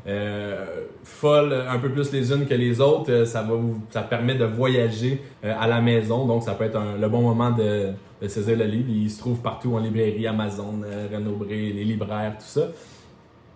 [0.06, 3.54] euh, folles un peu plus les unes que les autres, euh, ça va
[3.90, 7.52] ça permet de voyager euh, à la maison, donc ça peut être le bon moment
[7.52, 7.90] de,
[8.20, 8.88] de, saisir le livre.
[8.88, 10.80] Il se trouve partout en librairie, Amazon,
[11.12, 12.68] Renaud Bré, les libraires, tout ça.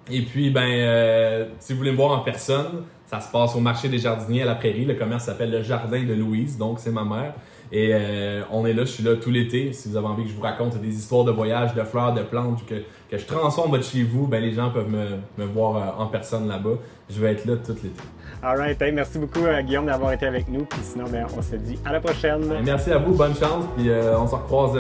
[0.08, 3.88] Et puis, ben, si vous voulez me voir en personne, ça se passe au marché
[3.88, 4.84] des jardiniers à la prairie.
[4.84, 7.34] Le commerce s'appelle le Jardin de Louise, donc c'est ma mère.
[7.72, 9.72] Et euh, on est là, je suis là tout l'été.
[9.72, 12.22] Si vous avez envie que je vous raconte des histoires de voyage, de fleurs, de
[12.22, 12.74] plantes, que,
[13.10, 16.06] que je transforme votre chez vous, ben les gens peuvent me, me voir euh, en
[16.06, 16.78] personne là-bas.
[17.10, 18.02] Je vais être là tout l'été.
[18.42, 20.64] Alright, merci beaucoup euh, Guillaume d'avoir été avec nous.
[20.64, 22.42] Puis sinon, ben, on se dit à la prochaine.
[22.64, 23.64] Merci à vous, bonne chance.
[23.76, 24.78] Puis on se recroise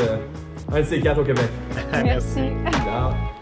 [0.72, 1.48] un de ces quatre au Québec.
[2.04, 2.40] merci.
[2.84, 3.35] Ciao.